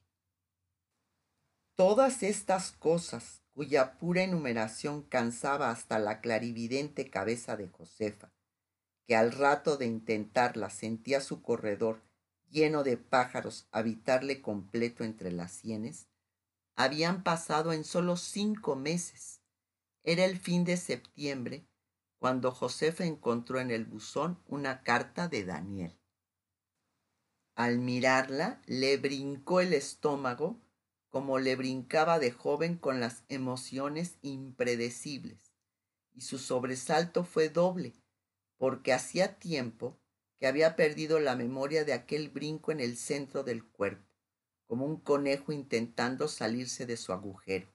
Todas 1.75 2.23
estas 2.23 2.71
cosas 2.71 3.44
cuya 3.55 3.97
pura 3.97 4.21
enumeración 4.21 5.01
cansaba 5.01 5.71
hasta 5.71 5.97
la 5.97 6.19
clarividente 6.19 7.09
cabeza 7.09 7.55
de 7.55 7.69
Josefa, 7.69 8.33
que 9.07 9.15
al 9.15 9.31
rato 9.31 9.77
de 9.77 9.85
intentarla 9.85 10.69
sentía 10.69 11.21
su 11.21 11.41
corredor 11.41 12.01
lleno 12.51 12.83
de 12.83 12.97
pájaros 12.97 13.67
habitarle 13.71 14.41
completo 14.41 15.05
entre 15.05 15.31
las 15.31 15.53
sienes, 15.53 16.09
habían 16.75 17.23
pasado 17.23 17.71
en 17.71 17.85
solo 17.85 18.17
cinco 18.17 18.75
meses. 18.75 19.41
Era 20.03 20.25
el 20.25 20.37
fin 20.37 20.65
de 20.65 20.75
septiembre 20.75 21.65
cuando 22.19 22.51
Josefa 22.51 23.05
encontró 23.05 23.61
en 23.61 23.71
el 23.71 23.85
buzón 23.85 24.37
una 24.47 24.83
carta 24.83 25.29
de 25.29 25.45
Daniel. 25.45 25.97
Al 27.55 27.79
mirarla 27.79 28.61
le 28.65 28.97
brincó 28.97 29.61
el 29.61 29.73
estómago 29.73 30.59
como 31.15 31.39
le 31.39 31.55
brincaba 31.55 32.19
de 32.19 32.29
joven 32.29 32.75
con 32.75 32.99
las 32.99 33.23
emociones 33.29 34.17
impredecibles, 34.21 35.53
y 36.11 36.19
su 36.19 36.37
sobresalto 36.37 37.23
fue 37.23 37.47
doble, 37.47 37.93
porque 38.57 38.91
hacía 38.91 39.39
tiempo 39.39 39.97
que 40.37 40.45
había 40.45 40.75
perdido 40.75 41.21
la 41.21 41.37
memoria 41.37 41.85
de 41.85 41.93
aquel 41.93 42.27
brinco 42.27 42.73
en 42.73 42.81
el 42.81 42.97
centro 42.97 43.45
del 43.45 43.63
cuerpo, 43.63 44.05
como 44.67 44.85
un 44.85 44.99
conejo 44.99 45.53
intentando 45.53 46.27
salirse 46.27 46.85
de 46.85 46.97
su 46.97 47.13
agujero. 47.13 47.73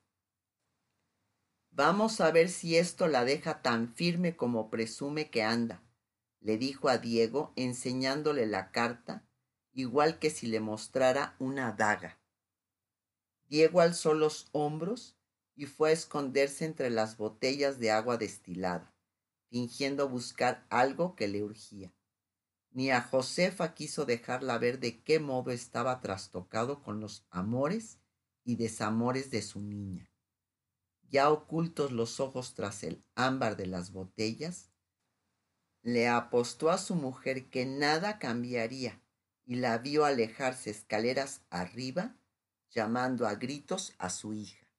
Vamos 1.70 2.20
a 2.20 2.30
ver 2.32 2.50
si 2.50 2.76
esto 2.76 3.08
la 3.08 3.24
deja 3.24 3.62
tan 3.62 3.88
firme 3.94 4.36
como 4.36 4.68
presume 4.68 5.30
que 5.30 5.42
anda, 5.42 5.82
le 6.40 6.58
dijo 6.58 6.90
a 6.90 6.98
Diego 6.98 7.54
enseñándole 7.56 8.44
la 8.44 8.70
carta 8.70 9.26
igual 9.72 10.18
que 10.18 10.28
si 10.28 10.46
le 10.46 10.60
mostrara 10.60 11.36
una 11.38 11.72
daga. 11.72 12.19
Diego 13.50 13.80
alzó 13.80 14.14
los 14.14 14.48
hombros 14.52 15.16
y 15.56 15.66
fue 15.66 15.90
a 15.90 15.92
esconderse 15.92 16.64
entre 16.64 16.88
las 16.88 17.16
botellas 17.16 17.80
de 17.80 17.90
agua 17.90 18.16
destilada, 18.16 18.94
fingiendo 19.48 20.08
buscar 20.08 20.64
algo 20.70 21.16
que 21.16 21.26
le 21.26 21.42
urgía. 21.42 21.92
Ni 22.70 22.92
a 22.92 23.02
Josefa 23.02 23.74
quiso 23.74 24.06
dejarla 24.06 24.56
ver 24.58 24.78
de 24.78 25.02
qué 25.02 25.18
modo 25.18 25.50
estaba 25.50 26.00
trastocado 26.00 26.84
con 26.84 27.00
los 27.00 27.26
amores 27.28 27.98
y 28.44 28.54
desamores 28.54 29.32
de 29.32 29.42
su 29.42 29.60
niña. 29.60 30.08
Ya 31.08 31.28
ocultos 31.28 31.90
los 31.90 32.20
ojos 32.20 32.54
tras 32.54 32.84
el 32.84 33.04
ámbar 33.16 33.56
de 33.56 33.66
las 33.66 33.90
botellas, 33.90 34.70
le 35.82 36.06
apostó 36.06 36.70
a 36.70 36.78
su 36.78 36.94
mujer 36.94 37.50
que 37.50 37.66
nada 37.66 38.20
cambiaría 38.20 39.02
y 39.44 39.56
la 39.56 39.78
vio 39.78 40.04
alejarse 40.04 40.70
escaleras 40.70 41.42
arriba, 41.50 42.16
llamando 42.70 43.26
a 43.26 43.34
gritos 43.34 43.92
a 43.98 44.10
su 44.10 44.32
hija. 44.32 44.69